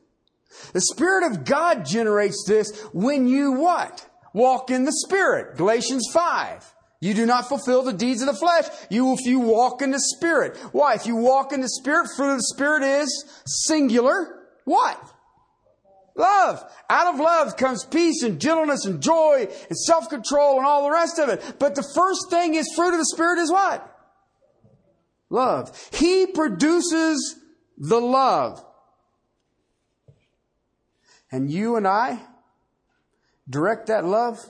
The 0.73 0.81
Spirit 0.81 1.31
of 1.31 1.45
God 1.45 1.85
generates 1.85 2.43
this 2.45 2.77
when 2.91 3.27
you 3.27 3.53
what? 3.53 4.05
Walk 4.33 4.69
in 4.69 4.83
the 4.83 4.91
Spirit. 4.91 5.55
Galatians 5.55 6.09
5. 6.11 6.74
You 7.05 7.13
do 7.13 7.27
not 7.27 7.47
fulfill 7.47 7.83
the 7.83 7.93
deeds 7.93 8.23
of 8.23 8.27
the 8.27 8.33
flesh. 8.33 8.65
You, 8.89 9.13
if 9.13 9.27
you 9.27 9.39
walk 9.39 9.83
in 9.83 9.91
the 9.91 9.99
Spirit. 9.99 10.57
Why? 10.71 10.95
If 10.95 11.05
you 11.05 11.15
walk 11.15 11.53
in 11.53 11.61
the 11.61 11.69
Spirit, 11.69 12.09
fruit 12.17 12.31
of 12.31 12.37
the 12.37 12.51
Spirit 12.55 12.81
is 12.81 13.43
singular. 13.45 14.47
What? 14.63 14.99
Love. 16.15 16.63
Out 16.89 17.13
of 17.13 17.19
love 17.19 17.57
comes 17.57 17.85
peace 17.85 18.23
and 18.23 18.41
gentleness 18.41 18.85
and 18.85 19.03
joy 19.03 19.47
and 19.69 19.77
self-control 19.77 20.57
and 20.57 20.65
all 20.65 20.85
the 20.85 20.89
rest 20.89 21.19
of 21.19 21.29
it. 21.29 21.57
But 21.59 21.75
the 21.75 21.87
first 21.93 22.31
thing 22.31 22.55
is 22.55 22.73
fruit 22.75 22.93
of 22.93 22.97
the 22.97 23.05
Spirit 23.05 23.37
is 23.37 23.51
what? 23.51 23.87
Love. 25.29 25.89
He 25.93 26.25
produces 26.25 27.39
the 27.77 28.01
love. 28.01 28.65
And 31.31 31.51
you 31.51 31.75
and 31.75 31.87
I 31.87 32.21
direct 33.47 33.85
that 33.87 34.05
love 34.05 34.43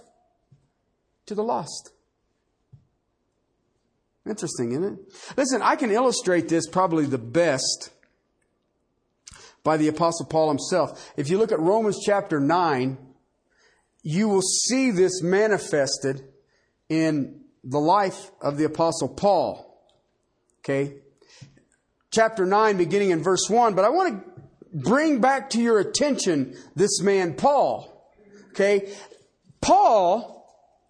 to 1.25 1.35
the 1.35 1.43
lost. 1.43 1.91
Interesting, 4.27 4.71
isn't 4.71 4.83
it? 4.83 4.99
Listen, 5.37 5.61
I 5.61 5.75
can 5.75 5.91
illustrate 5.91 6.49
this 6.49 6.67
probably 6.67 7.05
the 7.05 7.17
best 7.19 7.91
by 9.63 9.77
the 9.77 9.87
apostle 9.87 10.25
Paul 10.25 10.49
himself. 10.49 11.13
If 11.17 11.29
you 11.29 11.37
look 11.37 11.51
at 11.51 11.59
Romans 11.59 11.99
chapter 12.03 12.39
9, 12.39 12.97
you 14.03 14.29
will 14.29 14.41
see 14.41 14.91
this 14.91 15.21
manifested 15.21 16.23
in 16.89 17.41
the 17.63 17.79
life 17.79 18.31
of 18.41 18.57
the 18.57 18.63
apostle 18.63 19.09
Paul. 19.09 19.83
Okay? 20.59 20.95
Chapter 22.11 22.45
9 22.45 22.77
beginning 22.77 23.11
in 23.11 23.21
verse 23.21 23.49
1, 23.49 23.73
but 23.73 23.85
I 23.85 23.89
want 23.89 24.23
to 24.23 24.31
bring 24.71 25.19
back 25.19 25.49
to 25.51 25.61
your 25.61 25.79
attention 25.79 26.55
this 26.75 27.01
man 27.01 27.33
Paul. 27.33 28.11
Okay? 28.51 28.93
Paul 29.61 30.35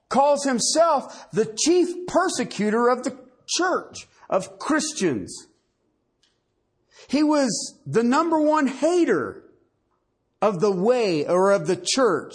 calls 0.10 0.44
himself 0.44 1.32
the 1.32 1.46
chief 1.46 2.08
persecutor 2.08 2.90
of 2.90 3.04
the 3.04 3.25
church 3.48 4.08
of 4.30 4.60
Christians. 4.60 5.48
He 7.08 7.24
was 7.24 7.80
the 7.86 8.04
number 8.04 8.40
one 8.40 8.68
hater 8.68 9.44
of 10.42 10.60
the 10.60 10.72
way 10.72 11.26
or 11.26 11.52
of 11.52 11.68
the 11.68 11.82
church. 11.84 12.34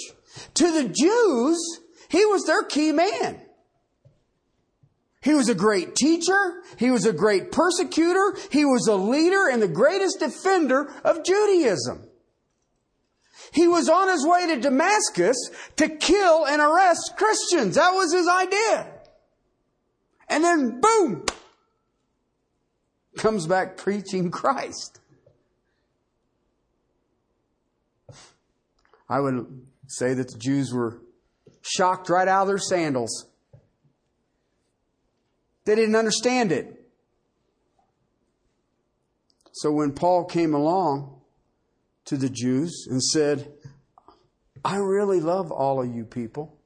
To 0.54 0.72
the 0.72 0.88
Jews, 0.88 1.80
he 2.08 2.24
was 2.26 2.44
their 2.44 2.62
key 2.62 2.92
man. 2.92 3.40
He 5.22 5.34
was 5.34 5.48
a 5.48 5.54
great 5.54 5.94
teacher. 5.96 6.62
He 6.78 6.90
was 6.90 7.04
a 7.04 7.12
great 7.12 7.52
persecutor. 7.52 8.36
He 8.50 8.64
was 8.64 8.86
a 8.86 8.94
leader 8.94 9.48
and 9.48 9.60
the 9.60 9.68
greatest 9.68 10.18
defender 10.18 10.90
of 11.04 11.24
Judaism. 11.24 12.06
He 13.52 13.68
was 13.68 13.88
on 13.88 14.08
his 14.08 14.26
way 14.26 14.54
to 14.54 14.60
Damascus 14.60 15.36
to 15.76 15.88
kill 15.88 16.46
and 16.46 16.60
arrest 16.60 17.14
Christians. 17.16 17.74
That 17.74 17.90
was 17.90 18.12
his 18.12 18.28
idea. 18.28 18.99
And 20.30 20.44
then 20.44 20.80
boom, 20.80 21.26
comes 23.18 23.48
back 23.48 23.76
preaching 23.76 24.30
Christ. 24.30 25.00
I 29.08 29.18
would 29.18 29.66
say 29.88 30.14
that 30.14 30.30
the 30.30 30.38
Jews 30.38 30.72
were 30.72 31.02
shocked 31.62 32.08
right 32.08 32.28
out 32.28 32.42
of 32.42 32.48
their 32.48 32.58
sandals. 32.58 33.26
They 35.64 35.74
didn't 35.74 35.96
understand 35.96 36.52
it. 36.52 36.76
So 39.52 39.72
when 39.72 39.92
Paul 39.92 40.24
came 40.24 40.54
along 40.54 41.20
to 42.04 42.16
the 42.16 42.28
Jews 42.30 42.86
and 42.88 43.02
said, 43.02 43.52
I 44.64 44.76
really 44.76 45.20
love 45.20 45.50
all 45.50 45.82
of 45.82 45.92
you 45.92 46.04
people. 46.04 46.59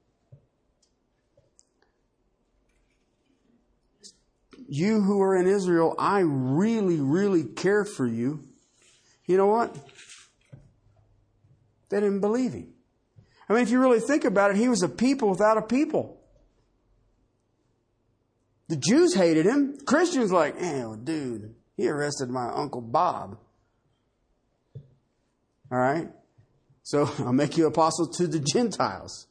You 4.67 5.01
who 5.01 5.21
are 5.21 5.35
in 5.35 5.47
Israel, 5.47 5.95
I 5.97 6.19
really, 6.19 6.99
really 6.99 7.43
care 7.43 7.85
for 7.85 8.07
you. 8.07 8.43
You 9.25 9.37
know 9.37 9.47
what? 9.47 9.75
They 11.89 11.99
didn't 11.99 12.21
believe 12.21 12.53
him. 12.53 12.73
I 13.47 13.53
mean, 13.53 13.63
if 13.63 13.69
you 13.69 13.79
really 13.79 13.99
think 13.99 14.23
about 14.25 14.51
it, 14.51 14.57
he 14.57 14.67
was 14.67 14.81
a 14.81 14.89
people 14.89 15.29
without 15.29 15.57
a 15.57 15.61
people. 15.61 16.19
The 18.67 18.75
Jews 18.75 19.13
hated 19.13 19.45
him. 19.45 19.77
Christians 19.85 20.31
like, 20.31 20.55
oh, 20.59 20.95
dude, 20.95 21.53
he 21.77 21.87
arrested 21.87 22.29
my 22.29 22.49
uncle 22.49 22.81
Bob. 22.81 23.37
All 25.71 25.77
right? 25.77 26.09
So 26.83 27.09
I'll 27.19 27.33
make 27.33 27.57
you 27.57 27.67
apostle 27.67 28.07
to 28.13 28.27
the 28.27 28.39
Gentiles. 28.39 29.27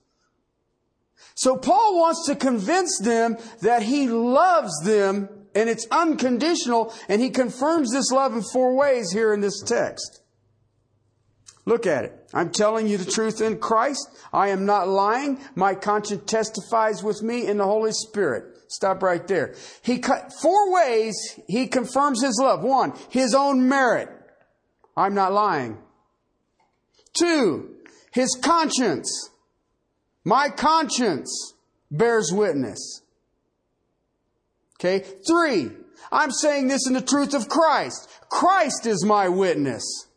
So 1.34 1.56
Paul 1.56 1.98
wants 1.98 2.26
to 2.26 2.36
convince 2.36 2.98
them 2.98 3.36
that 3.62 3.82
he 3.82 4.08
loves 4.08 4.72
them 4.84 5.28
and 5.54 5.68
it's 5.68 5.86
unconditional 5.90 6.92
and 7.08 7.20
he 7.20 7.30
confirms 7.30 7.92
this 7.92 8.10
love 8.10 8.34
in 8.34 8.42
four 8.42 8.74
ways 8.76 9.10
here 9.12 9.32
in 9.32 9.40
this 9.40 9.60
text. 9.62 10.22
Look 11.66 11.86
at 11.86 12.04
it. 12.04 12.30
I'm 12.34 12.50
telling 12.50 12.88
you 12.88 12.98
the 12.98 13.10
truth 13.10 13.40
in 13.40 13.58
Christ. 13.58 14.06
I 14.32 14.48
am 14.48 14.66
not 14.66 14.86
lying. 14.88 15.40
My 15.54 15.74
conscience 15.74 16.22
testifies 16.26 17.02
with 17.02 17.22
me 17.22 17.46
in 17.46 17.56
the 17.56 17.64
Holy 17.64 17.92
Spirit. 17.92 18.58
Stop 18.68 19.02
right 19.02 19.26
there. 19.26 19.54
He 19.82 19.98
cut 19.98 20.32
four 20.42 20.72
ways 20.72 21.14
he 21.48 21.66
confirms 21.66 22.22
his 22.22 22.38
love. 22.42 22.62
One, 22.62 22.92
his 23.08 23.34
own 23.34 23.68
merit. 23.68 24.08
I'm 24.96 25.14
not 25.14 25.32
lying. 25.32 25.78
Two, 27.16 27.76
his 28.12 28.38
conscience. 28.42 29.30
My 30.24 30.48
conscience 30.48 31.54
bears 31.90 32.32
witness. 32.32 33.02
Okay. 34.80 35.04
Three, 35.26 35.70
I'm 36.10 36.30
saying 36.30 36.68
this 36.68 36.86
in 36.86 36.94
the 36.94 37.00
truth 37.00 37.34
of 37.34 37.48
Christ. 37.48 38.08
Christ 38.28 38.86
is 38.86 39.04
my 39.04 39.28
witness. 39.28 40.08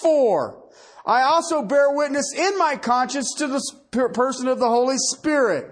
Four, 0.00 0.64
I 1.06 1.22
also 1.22 1.62
bear 1.62 1.92
witness 1.92 2.32
in 2.36 2.58
my 2.58 2.76
conscience 2.76 3.34
to 3.38 3.46
the 3.48 4.08
person 4.12 4.48
of 4.48 4.58
the 4.58 4.68
Holy 4.68 4.98
Spirit. 4.98 5.68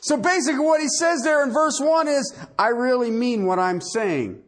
So 0.00 0.16
basically 0.16 0.64
what 0.64 0.80
he 0.80 0.88
says 0.88 1.22
there 1.22 1.42
in 1.44 1.52
verse 1.52 1.80
one 1.80 2.08
is, 2.08 2.34
I 2.58 2.68
really 2.68 3.10
mean 3.10 3.46
what 3.46 3.58
I'm 3.58 3.80
saying. 3.80 4.42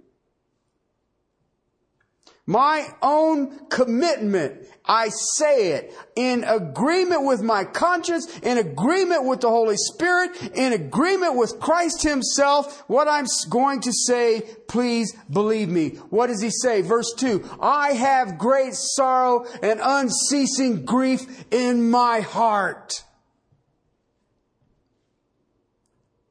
My 2.46 2.88
own 3.00 3.68
commitment 3.68 4.66
I 4.84 5.10
say 5.36 5.72
it 5.72 5.94
in 6.16 6.42
agreement 6.44 7.24
with 7.24 7.40
my 7.40 7.64
conscience, 7.64 8.38
in 8.38 8.58
agreement 8.58 9.24
with 9.24 9.40
the 9.40 9.48
Holy 9.48 9.76
Spirit, 9.76 10.30
in 10.54 10.72
agreement 10.72 11.36
with 11.36 11.60
Christ 11.60 12.02
Himself. 12.02 12.82
What 12.88 13.06
I'm 13.06 13.26
going 13.48 13.80
to 13.82 13.92
say, 13.92 14.42
please 14.66 15.14
believe 15.30 15.68
me. 15.68 15.90
What 16.10 16.28
does 16.28 16.42
He 16.42 16.50
say? 16.50 16.82
Verse 16.82 17.12
2 17.16 17.58
I 17.60 17.92
have 17.92 18.38
great 18.38 18.74
sorrow 18.74 19.46
and 19.62 19.80
unceasing 19.82 20.84
grief 20.84 21.44
in 21.52 21.90
my 21.90 22.20
heart. 22.20 23.04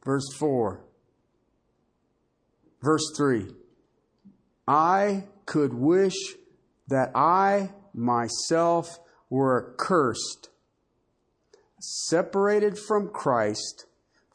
Verse 0.04 0.28
4. 0.38 0.84
Verse 2.82 3.14
3. 3.16 3.61
I 4.68 5.26
could 5.46 5.74
wish 5.74 6.16
that 6.88 7.12
I 7.16 7.72
myself 7.94 9.00
were 9.30 9.74
accursed, 9.74 10.50
separated 11.80 12.78
from 12.78 13.10
Christ 13.10 13.86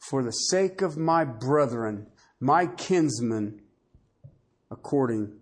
for 0.09 0.23
the 0.23 0.31
sake 0.31 0.81
of 0.81 0.97
my 0.97 1.23
brethren, 1.23 2.07
my 2.39 2.67
kinsmen, 2.67 3.61
according 4.69 5.33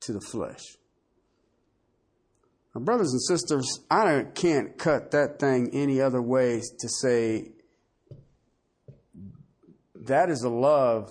to 0.00 0.12
the 0.12 0.20
flesh. 0.20 0.62
Now, 2.74 2.82
brothers 2.82 3.12
and 3.12 3.22
sisters, 3.22 3.80
I 3.90 4.26
can't 4.34 4.78
cut 4.78 5.10
that 5.10 5.38
thing 5.38 5.70
any 5.72 6.00
other 6.00 6.22
way 6.22 6.60
to 6.60 6.88
say 6.88 7.52
that 9.94 10.30
is 10.30 10.42
a 10.42 10.48
love 10.48 11.10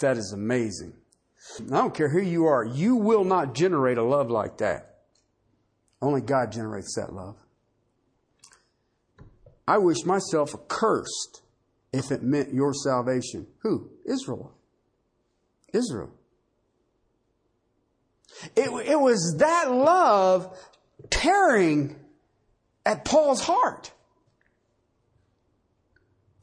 that 0.00 0.16
is 0.16 0.32
amazing. 0.32 0.94
I 1.60 1.76
don't 1.76 1.94
care 1.94 2.08
who 2.08 2.20
you 2.20 2.46
are, 2.46 2.64
you 2.64 2.96
will 2.96 3.24
not 3.24 3.54
generate 3.54 3.98
a 3.98 4.02
love 4.02 4.30
like 4.30 4.58
that. 4.58 4.96
Only 6.02 6.20
God 6.20 6.52
generates 6.52 6.94
that 6.96 7.12
love. 7.12 7.36
I 9.66 9.78
wish 9.78 10.04
myself 10.04 10.54
accursed 10.54 11.42
if 11.92 12.10
it 12.12 12.22
meant 12.22 12.52
your 12.52 12.72
salvation. 12.72 13.46
Who? 13.60 13.90
Israel. 14.04 14.52
Israel. 15.72 16.10
It, 18.54 18.68
it 18.88 19.00
was 19.00 19.36
that 19.38 19.70
love 19.70 20.56
tearing 21.10 21.96
at 22.84 23.04
Paul's 23.04 23.40
heart. 23.40 23.92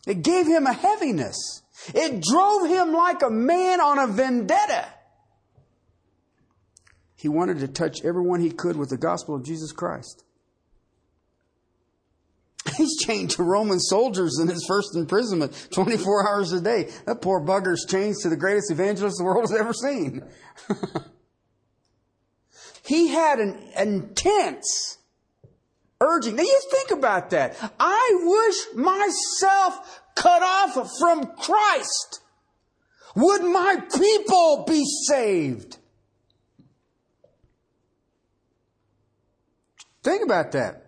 It 0.06 0.22
gave 0.22 0.48
him 0.48 0.66
a 0.66 0.74
heaviness. 0.74 1.62
It 1.94 2.22
drove 2.22 2.68
him 2.68 2.94
like 2.94 3.22
a 3.22 3.30
man 3.30 3.82
on 3.82 4.00
a 4.00 4.08
vendetta. 4.08 4.88
He 7.16 7.30
wanted 7.30 7.60
to 7.60 7.68
touch 7.68 8.04
everyone 8.04 8.42
he 8.42 8.52
could 8.52 8.76
with 8.76 8.90
the 8.90 8.98
gospel 8.98 9.36
of 9.36 9.46
Jesus 9.46 9.72
Christ. 9.72 10.24
He's 12.78 12.98
chained 12.98 13.32
to 13.32 13.44
Roman 13.44 13.80
soldiers 13.80 14.40
in 14.42 14.48
his 14.48 14.66
first 14.68 14.96
imprisonment 14.96 15.70
24 15.72 16.30
hours 16.30 16.52
a 16.52 16.62
day. 16.62 16.90
That 17.06 17.22
poor 17.22 17.42
bugger's 17.42 17.86
chained 17.90 18.16
to 18.22 18.30
the 18.30 18.38
greatest 18.38 18.72
evangelist 18.72 19.18
the 19.18 19.24
world 19.24 19.50
has 19.50 19.58
ever 19.58 19.74
seen. 19.74 20.24
he 22.86 23.10
had 23.10 23.40
an 23.40 23.58
intense 23.78 24.98
urging. 26.02 26.36
Now 26.36 26.44
you 26.44 26.62
think 26.72 26.92
about 26.92 27.32
that. 27.32 27.56
I 27.80 28.20
wish 28.22 28.76
myself 28.76 30.03
cut 30.16 30.42
off 30.42 30.90
from 31.00 31.26
Christ. 31.38 32.22
Would 33.16 33.44
my 33.44 33.78
people 33.96 34.66
be 34.68 34.84
saved? 35.08 35.78
Think 40.04 40.24
about 40.24 40.52
that. 40.54 40.84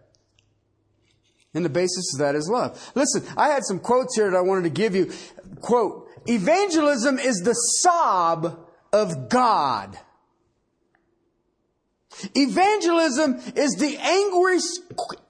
And 1.53 1.63
the 1.63 1.69
basis 1.69 2.13
of 2.13 2.19
that 2.19 2.35
is 2.35 2.49
love. 2.49 2.91
Listen, 2.95 3.23
I 3.37 3.47
had 3.47 3.63
some 3.63 3.79
quotes 3.79 4.15
here 4.15 4.29
that 4.29 4.37
I 4.37 4.41
wanted 4.41 4.63
to 4.63 4.69
give 4.69 4.93
you. 4.93 5.11
Quote, 5.61 6.09
evangelism 6.25 7.17
is 7.17 7.37
the 7.37 7.53
sob 7.53 8.59
of 8.91 9.29
God. 9.29 9.97
Evangelism 12.33 13.39
is 13.55 13.75
the 13.75 13.97
anguished, 13.97 14.81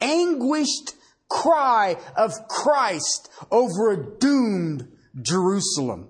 anguished 0.01 0.95
cry 1.29 1.97
of 2.15 2.33
Christ 2.47 3.29
over 3.51 3.91
a 3.91 4.19
doomed 4.19 4.87
Jerusalem. 5.21 6.09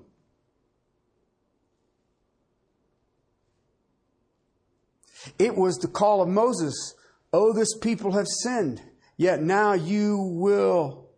It 5.40 5.56
was 5.56 5.78
the 5.78 5.88
call 5.88 6.22
of 6.22 6.30
Moses, 6.30 6.96
Oh, 7.34 7.52
this 7.52 7.78
people 7.78 8.14
have 8.14 8.28
sinned, 8.28 8.82
yet 9.18 9.42
now 9.42 9.74
you 9.74 10.18
will 10.18 11.10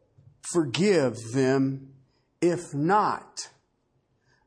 forgive 0.52 1.16
them. 1.34 1.94
If 2.42 2.74
not, 2.74 3.50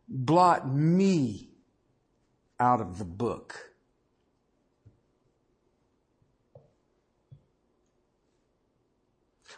blot 0.08 0.68
me 0.72 1.50
out 2.58 2.80
of 2.80 2.98
the 2.98 3.04
book. 3.04 3.69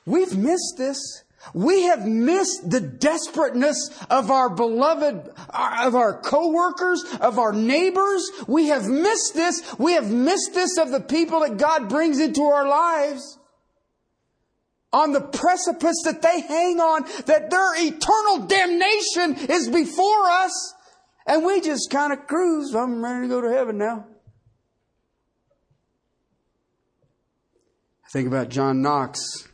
We've 0.04 0.36
missed 0.36 0.74
this. 0.78 1.24
We 1.54 1.82
have 1.84 2.06
missed 2.06 2.70
the 2.70 2.80
desperateness 2.80 3.90
of 4.08 4.30
our 4.30 4.48
beloved, 4.48 5.28
of 5.50 5.94
our 5.94 6.20
coworkers, 6.20 7.04
of 7.20 7.38
our 7.38 7.52
neighbors. 7.52 8.30
We 8.46 8.68
have 8.68 8.86
missed 8.86 9.34
this. 9.34 9.60
We 9.78 9.94
have 9.94 10.10
missed 10.10 10.54
this 10.54 10.78
of 10.78 10.90
the 10.90 11.00
people 11.00 11.40
that 11.40 11.56
God 11.56 11.88
brings 11.88 12.20
into 12.20 12.42
our 12.42 12.66
lives. 12.66 13.38
On 14.92 15.12
the 15.12 15.20
precipice 15.20 15.96
that 16.04 16.22
they 16.22 16.42
hang 16.42 16.78
on, 16.78 17.04
that 17.26 17.50
their 17.50 17.86
eternal 17.86 18.46
damnation 18.46 19.50
is 19.50 19.68
before 19.68 20.30
us. 20.30 20.74
And 21.26 21.44
we 21.44 21.60
just 21.60 21.90
kind 21.90 22.12
of 22.12 22.26
cruise. 22.26 22.74
I'm 22.74 23.02
ready 23.02 23.22
to 23.22 23.28
go 23.28 23.40
to 23.40 23.50
heaven 23.50 23.78
now. 23.78 24.06
I 28.04 28.08
Think 28.10 28.28
about 28.28 28.48
John 28.48 28.82
Knox 28.82 29.48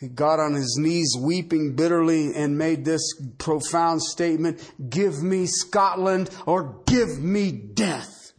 he 0.00 0.06
got 0.06 0.38
on 0.38 0.54
his 0.54 0.78
knees 0.80 1.16
weeping 1.18 1.74
bitterly 1.74 2.32
and 2.34 2.56
made 2.56 2.84
this 2.84 3.02
profound 3.38 4.00
statement 4.02 4.60
Give 4.88 5.22
me 5.22 5.46
Scotland 5.46 6.30
or 6.46 6.82
give 6.86 7.18
me 7.18 7.50
death. 7.50 8.32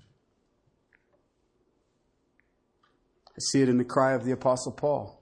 I 3.29 3.39
see 3.51 3.61
it 3.61 3.69
in 3.69 3.77
the 3.77 3.85
cry 3.85 4.13
of 4.13 4.23
the 4.23 4.31
Apostle 4.31 4.71
Paul. 4.71 5.21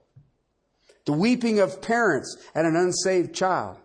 The 1.06 1.12
weeping 1.12 1.58
of 1.58 1.82
parents 1.82 2.36
at 2.54 2.64
an 2.64 2.76
unsaved 2.76 3.34
child. 3.34 3.78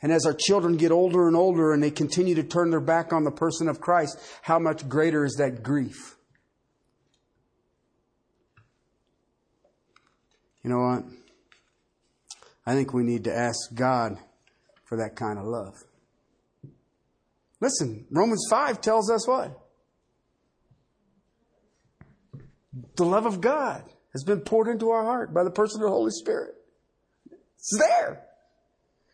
And 0.00 0.12
as 0.12 0.26
our 0.26 0.32
children 0.32 0.76
get 0.76 0.92
older 0.92 1.26
and 1.26 1.36
older 1.36 1.72
and 1.72 1.82
they 1.82 1.90
continue 1.90 2.36
to 2.36 2.44
turn 2.44 2.70
their 2.70 2.80
back 2.80 3.12
on 3.12 3.24
the 3.24 3.32
person 3.32 3.68
of 3.68 3.80
Christ, 3.80 4.18
how 4.42 4.58
much 4.58 4.88
greater 4.88 5.24
is 5.24 5.34
that 5.34 5.62
grief? 5.62 6.17
You 10.68 10.74
know 10.74 10.80
what? 10.80 11.04
I 12.66 12.74
think 12.74 12.92
we 12.92 13.02
need 13.02 13.24
to 13.24 13.34
ask 13.34 13.74
God 13.74 14.18
for 14.84 14.98
that 14.98 15.16
kind 15.16 15.38
of 15.38 15.46
love. 15.46 15.72
Listen, 17.58 18.04
Romans 18.10 18.46
5 18.50 18.82
tells 18.82 19.10
us 19.10 19.26
what? 19.26 19.58
The 22.96 23.06
love 23.06 23.24
of 23.24 23.40
God 23.40 23.82
has 24.12 24.24
been 24.24 24.42
poured 24.42 24.68
into 24.68 24.90
our 24.90 25.04
heart 25.04 25.32
by 25.32 25.42
the 25.42 25.50
person 25.50 25.80
of 25.80 25.86
the 25.86 25.90
Holy 25.90 26.10
Spirit. 26.10 26.54
It's 27.56 27.78
there. 27.78 28.26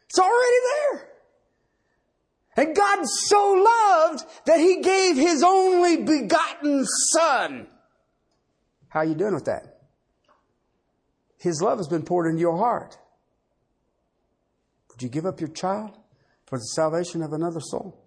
It's 0.09 0.19
already 0.19 0.57
there. 0.73 1.09
And 2.57 2.75
God 2.75 3.07
so 3.07 3.53
loved 3.53 4.25
that 4.47 4.59
he 4.59 4.81
gave 4.81 5.17
his 5.17 5.45
only 5.45 5.99
begotten 5.99 6.85
son. 7.13 7.69
How 8.89 9.01
are 9.01 9.05
you 9.05 9.15
doing 9.15 9.35
with 9.35 9.45
that? 9.45 9.74
His 11.45 11.61
love 11.61 11.77
has 11.77 11.89
been 11.89 12.05
poured 12.05 12.27
into 12.27 12.41
your 12.41 12.57
heart. 12.57 12.97
Would 14.89 15.03
you 15.03 15.11
give 15.11 15.27
up 15.27 15.41
your 15.41 15.51
child 15.51 15.91
for 16.47 16.57
the 16.57 16.65
salvation 16.65 17.21
of 17.21 17.35
another 17.35 17.61
soul? 17.61 18.03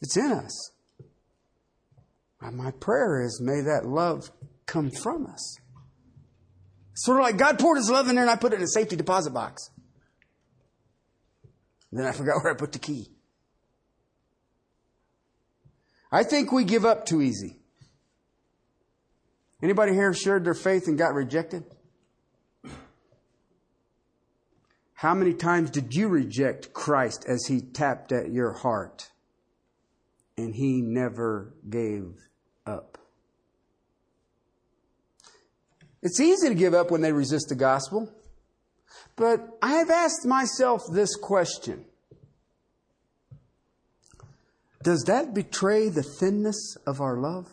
It's 0.00 0.16
in 0.16 0.32
us. 0.32 0.72
My 2.40 2.72
prayer 2.72 3.22
is 3.22 3.40
may 3.40 3.60
that 3.60 3.86
love 3.86 4.32
come 4.66 4.90
from 4.90 5.26
us. 5.26 5.58
Sort 6.94 7.20
of 7.20 7.22
like 7.22 7.36
God 7.36 7.60
poured 7.60 7.78
his 7.78 7.88
love 7.88 8.08
in 8.08 8.16
there 8.16 8.24
and 8.24 8.30
I 8.30 8.34
put 8.34 8.52
it 8.52 8.56
in 8.56 8.62
a 8.62 8.66
safety 8.66 8.96
deposit 8.96 9.32
box. 9.32 9.70
then 11.92 12.06
I 12.06 12.10
forgot 12.10 12.42
where 12.42 12.52
I 12.52 12.56
put 12.56 12.72
the 12.72 12.80
key. 12.80 13.11
I 16.12 16.24
think 16.24 16.52
we 16.52 16.64
give 16.64 16.84
up 16.84 17.06
too 17.06 17.22
easy. 17.22 17.56
Anybody 19.62 19.94
here 19.94 20.12
shared 20.12 20.44
their 20.44 20.54
faith 20.54 20.86
and 20.86 20.98
got 20.98 21.14
rejected? 21.14 21.64
How 24.92 25.14
many 25.14 25.32
times 25.32 25.70
did 25.70 25.94
you 25.94 26.08
reject 26.08 26.74
Christ 26.74 27.24
as 27.26 27.46
he 27.46 27.60
tapped 27.60 28.12
at 28.12 28.30
your 28.30 28.52
heart 28.52 29.10
and 30.36 30.54
he 30.54 30.82
never 30.82 31.54
gave 31.68 32.14
up? 32.66 32.98
It's 36.02 36.20
easy 36.20 36.48
to 36.48 36.54
give 36.54 36.74
up 36.74 36.90
when 36.90 37.00
they 37.00 37.12
resist 37.12 37.48
the 37.48 37.54
gospel, 37.54 38.12
but 39.16 39.40
I 39.62 39.74
have 39.74 39.90
asked 39.90 40.26
myself 40.26 40.82
this 40.92 41.16
question 41.16 41.84
does 44.82 45.04
that 45.04 45.34
betray 45.34 45.88
the 45.88 46.02
thinness 46.02 46.76
of 46.86 47.00
our 47.00 47.16
love? 47.16 47.48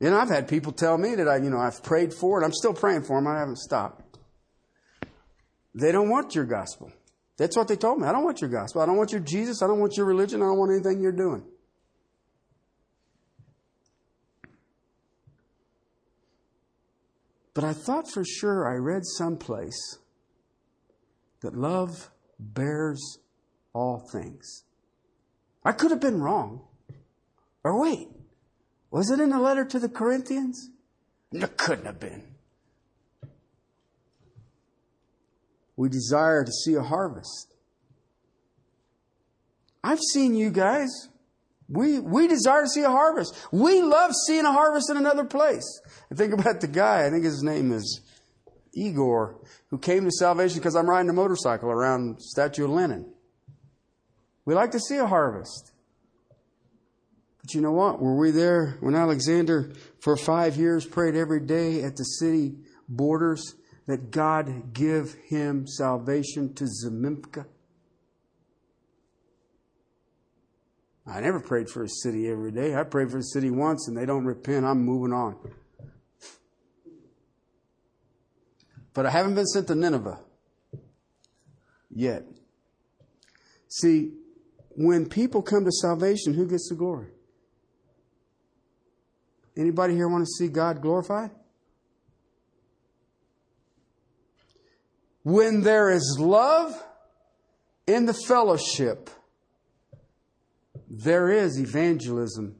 Know, 0.00 0.18
I've 0.18 0.28
had 0.28 0.48
people 0.48 0.72
tell 0.72 0.98
me 0.98 1.14
that 1.14 1.28
I, 1.28 1.36
you 1.36 1.48
know, 1.48 1.58
I've 1.58 1.82
prayed 1.82 2.12
for 2.12 2.42
it. 2.42 2.44
I'm 2.44 2.52
still 2.52 2.74
praying 2.74 3.02
for 3.02 3.18
them. 3.18 3.28
I 3.28 3.38
haven't 3.38 3.58
stopped. 3.58 4.18
They 5.74 5.92
don't 5.92 6.10
want 6.10 6.34
your 6.34 6.44
gospel. 6.44 6.92
That's 7.36 7.56
what 7.56 7.68
they 7.68 7.76
told 7.76 8.00
me. 8.00 8.06
I 8.08 8.12
don't 8.12 8.24
want 8.24 8.40
your 8.40 8.50
gospel. 8.50 8.82
I 8.82 8.86
don't 8.86 8.96
want 8.96 9.12
your 9.12 9.20
Jesus. 9.20 9.62
I 9.62 9.68
don't 9.68 9.78
want 9.78 9.96
your 9.96 10.06
religion. 10.06 10.42
I 10.42 10.46
don't 10.46 10.58
want 10.58 10.72
anything 10.72 11.00
you're 11.00 11.12
doing. 11.12 11.44
But 17.54 17.64
I 17.64 17.72
thought 17.72 18.10
for 18.10 18.24
sure 18.24 18.68
I 18.68 18.74
read 18.74 19.02
someplace 19.04 19.98
that 21.42 21.56
love 21.56 22.10
bears 22.38 23.18
all 23.72 23.98
things. 23.98 24.64
I 25.64 25.72
could 25.72 25.90
have 25.90 26.00
been 26.00 26.20
wrong. 26.20 26.62
Or 27.64 27.80
wait, 27.80 28.08
was 28.90 29.10
it 29.10 29.20
in 29.20 29.30
the 29.30 29.38
letter 29.38 29.64
to 29.64 29.78
the 29.78 29.88
Corinthians? 29.88 30.70
It 31.30 31.56
couldn't 31.56 31.86
have 31.86 32.00
been. 32.00 32.22
We 35.76 35.88
desire 35.88 36.44
to 36.44 36.52
see 36.52 36.74
a 36.74 36.82
harvest. 36.82 37.54
I've 39.82 40.00
seen 40.12 40.34
you 40.34 40.50
guys. 40.50 41.08
We, 41.68 41.98
we 41.98 42.28
desire 42.28 42.62
to 42.62 42.68
see 42.68 42.82
a 42.82 42.90
harvest. 42.90 43.34
We 43.50 43.80
love 43.80 44.12
seeing 44.26 44.44
a 44.44 44.52
harvest 44.52 44.90
in 44.90 44.96
another 44.96 45.24
place. 45.24 45.80
I 46.10 46.14
think 46.14 46.34
about 46.34 46.60
the 46.60 46.68
guy, 46.68 47.06
I 47.06 47.10
think 47.10 47.24
his 47.24 47.42
name 47.42 47.72
is 47.72 48.00
Igor, 48.74 49.40
who 49.70 49.78
came 49.78 50.04
to 50.04 50.10
salvation 50.10 50.58
because 50.58 50.76
I'm 50.76 50.88
riding 50.88 51.10
a 51.10 51.14
motorcycle 51.14 51.70
around 51.70 52.20
Statue 52.20 52.64
of 52.64 52.70
Lenin. 52.70 53.12
We 54.44 54.54
like 54.54 54.70
to 54.72 54.80
see 54.80 54.96
a 54.96 55.06
harvest. 55.06 55.72
But 57.40 57.54
you 57.54 57.60
know 57.60 57.72
what? 57.72 58.00
Were 58.00 58.16
we 58.16 58.30
there 58.30 58.76
when 58.80 58.94
Alexander, 58.94 59.72
for 60.00 60.16
five 60.16 60.56
years, 60.56 60.86
prayed 60.86 61.16
every 61.16 61.40
day 61.40 61.82
at 61.82 61.96
the 61.96 62.04
city 62.04 62.54
borders 62.88 63.56
that 63.86 64.10
God 64.10 64.72
give 64.72 65.14
him 65.28 65.66
salvation 65.66 66.54
to 66.54 66.64
Zemimka? 66.64 67.46
I 71.04 71.20
never 71.20 71.40
prayed 71.40 71.68
for 71.68 71.82
a 71.82 71.88
city 71.88 72.30
every 72.30 72.52
day. 72.52 72.76
I 72.76 72.84
prayed 72.84 73.10
for 73.10 73.18
a 73.18 73.22
city 73.24 73.50
once 73.50 73.88
and 73.88 73.96
they 73.96 74.06
don't 74.06 74.24
repent. 74.24 74.64
I'm 74.64 74.84
moving 74.84 75.12
on. 75.12 75.36
But 78.94 79.06
I 79.06 79.10
haven't 79.10 79.34
been 79.34 79.46
sent 79.46 79.68
to 79.68 79.74
Nineveh 79.74 80.18
yet. 81.94 82.24
See, 83.68 84.12
when 84.70 85.08
people 85.08 85.42
come 85.42 85.64
to 85.64 85.72
salvation, 85.72 86.34
who 86.34 86.46
gets 86.46 86.68
the 86.68 86.74
glory? 86.74 87.08
Anybody 89.56 89.94
here 89.94 90.08
want 90.08 90.24
to 90.24 90.30
see 90.30 90.48
God 90.48 90.80
glorified? 90.80 91.30
When 95.22 95.62
there 95.62 95.90
is 95.90 96.16
love 96.18 96.82
in 97.86 98.06
the 98.06 98.14
fellowship, 98.14 99.10
there 100.88 101.30
is 101.30 101.58
evangelism 101.58 102.56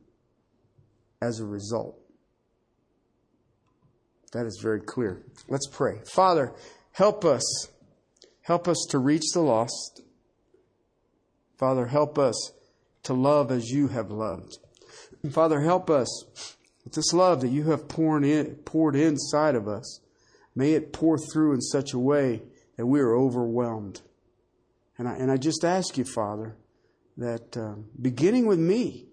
as 1.20 1.41
a 1.41 1.45
result. 1.45 2.01
That 4.33 4.47
is 4.47 4.59
very 4.62 4.80
clear. 4.80 5.22
Let's 5.49 5.68
pray. 5.68 6.01
Father, 6.05 6.53
help 6.93 7.24
us. 7.24 7.68
Help 8.43 8.66
us 8.66 8.87
to 8.91 8.99
reach 8.99 9.33
the 9.33 9.41
lost. 9.41 10.03
Father, 11.59 11.87
help 11.87 12.18
us 12.18 12.53
to 13.05 13.14
love 13.14 13.53
as 13.53 13.70
you 13.70 13.89
have 13.89 14.11
loved. 14.11 14.59
Father, 15.30 15.61
help 15.61 15.89
us 15.89 16.57
with 16.85 16.95
this 16.95 17.12
love 17.12 17.41
that 17.43 17.49
you 17.49 17.64
have 17.64 17.89
poured 17.89 18.24
in, 18.24 18.57
poured 18.64 18.97
inside 18.97 19.55
of 19.55 19.68
us. 19.68 20.01
May 20.55 20.72
it 20.72 20.93
pour 20.93 21.18
through 21.18 21.55
in 21.55 21.61
such 21.61 21.93
a 21.93 21.99
way 21.99 22.43
that 22.76 22.87
we 22.87 23.01
are 23.01 23.16
overwhelmed. 23.16 24.01
And 24.99 25.09
I, 25.09 25.14
and 25.14 25.30
I 25.30 25.37
just 25.37 25.64
ask 25.64 25.97
you, 25.97 26.05
Father, 26.05 26.57
that 27.16 27.57
uh, 27.57 27.74
beginning 28.01 28.47
with 28.47 28.59
me, 28.59 29.07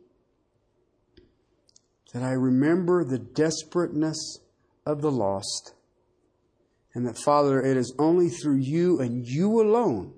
that 2.13 2.23
I 2.23 2.31
remember 2.31 3.03
the 3.03 3.19
desperateness 3.19 4.39
of 4.89 5.01
the 5.01 5.11
lost. 5.11 5.73
And 6.93 7.05
that, 7.05 7.17
Father, 7.17 7.61
it 7.61 7.77
is 7.77 7.93
only 7.99 8.29
through 8.29 8.57
you 8.57 8.99
and 8.99 9.25
you 9.25 9.61
alone 9.61 10.13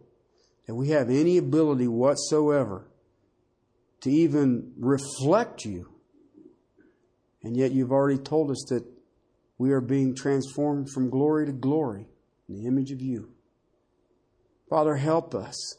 that 0.66 0.76
we 0.76 0.90
have 0.90 1.10
any 1.10 1.38
ability 1.38 1.88
whatsoever 1.88 2.88
to 4.02 4.10
even 4.10 4.72
reflect 4.78 5.66
you. 5.66 5.90
And 7.44 7.58
yet 7.58 7.72
you've 7.72 7.92
already 7.92 8.20
told 8.20 8.52
us 8.52 8.64
that 8.70 8.86
we 9.58 9.72
are 9.72 9.82
being 9.82 10.16
transformed 10.16 10.90
from 10.90 11.10
glory 11.10 11.46
to 11.46 11.52
glory 11.52 12.08
in 12.48 12.56
the 12.56 12.66
image 12.66 12.92
of 12.92 13.02
you. 13.02 13.30
Father, 14.70 14.96
help 14.96 15.36
us. 15.36 15.78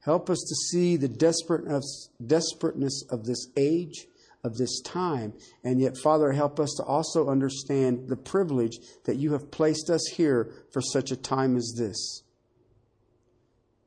Help 0.00 0.28
us 0.30 0.38
to 0.38 0.54
see 0.54 0.96
the 0.96 1.08
desperateness 1.08 3.04
of 3.10 3.24
this 3.24 3.48
age 3.56 4.06
of 4.46 4.56
this 4.56 4.80
time. 4.80 5.34
And 5.64 5.80
yet, 5.80 5.96
Father, 6.02 6.32
help 6.32 6.60
us 6.60 6.72
to 6.78 6.84
also 6.84 7.28
understand 7.28 8.08
the 8.08 8.16
privilege 8.16 8.78
that 9.04 9.16
you 9.16 9.32
have 9.32 9.50
placed 9.50 9.90
us 9.90 10.06
here 10.14 10.52
for 10.72 10.80
such 10.80 11.10
a 11.10 11.16
time 11.16 11.56
as 11.56 11.74
this. 11.76 12.22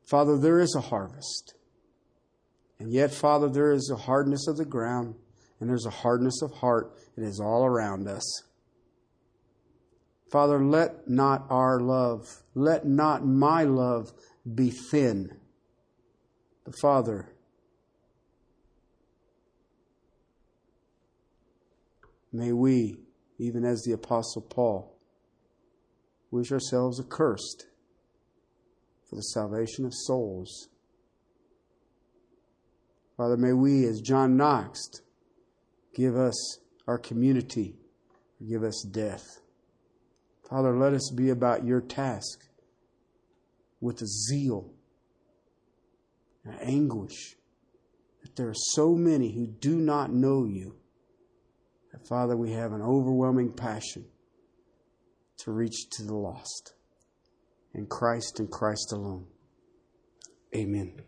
Father, 0.06 0.38
there 0.38 0.60
is 0.60 0.76
a 0.76 0.82
harvest. 0.82 1.54
And 2.78 2.92
yet, 2.92 3.14
Father, 3.14 3.50
there 3.50 3.72
is 3.72 3.90
a 3.94 3.98
hardness 3.98 4.48
of 4.48 4.58
the 4.58 4.66
ground 4.66 5.16
and 5.60 5.70
there's 5.70 5.86
a 5.86 5.92
hardness 5.92 6.42
of 6.42 6.52
heart 6.52 6.94
that 7.16 7.24
is 7.24 7.40
all 7.40 7.66
around 7.66 8.08
us. 8.08 8.44
Father, 10.32 10.64
let 10.64 11.10
not 11.10 11.46
our 11.50 11.80
love, 11.80 12.44
let 12.54 12.86
not 12.86 13.26
my 13.26 13.64
love 13.64 14.12
be 14.56 14.72
thin. 14.92 15.38
But 16.64 16.76
Father, 16.80 17.30
May 22.32 22.52
we, 22.52 23.00
even 23.38 23.66
as 23.66 23.82
the 23.82 23.94
Apostle 23.94 24.42
Paul, 24.42 24.96
wish 26.32 26.52
ourselves 26.52 27.00
accursed 27.00 27.68
for 29.10 29.16
the 29.16 29.22
salvation 29.22 29.86
of 29.86 29.94
souls. 29.94 30.70
Father, 33.18 33.36
may 33.36 33.54
we, 33.54 33.86
as 33.86 34.02
John 34.02 34.38
Knox, 34.38 34.80
give 35.96 36.16
us 36.16 36.60
our 36.88 36.98
community, 36.98 37.76
give 38.48 38.64
us 38.64 38.86
death. 38.90 39.42
Father, 40.50 40.78
let 40.78 40.94
us 40.94 41.12
be 41.16 41.30
about 41.30 41.66
your 41.66 41.82
task 41.82 42.48
with 43.82 44.02
a 44.02 44.08
zeal 44.08 44.72
and 46.44 46.56
anguish 46.62 47.36
that 48.22 48.36
there 48.36 48.50
are 48.50 48.56
so 48.56 48.96
many 48.96 49.34
who 49.34 49.48
do 49.48 49.76
not 49.76 50.12
know 50.12 50.46
you 50.46 50.79
that, 52.00 52.08
Father, 52.08 52.36
we 52.36 52.52
have 52.52 52.72
an 52.72 52.82
overwhelming 52.82 53.52
passion 53.52 54.06
to 55.38 55.52
reach 55.52 55.90
to 55.92 56.04
the 56.04 56.16
lost. 56.16 56.74
In 57.74 57.86
Christ 57.86 58.40
and 58.40 58.50
Christ 58.50 58.92
alone. 58.92 59.28
Amen. 60.56 61.02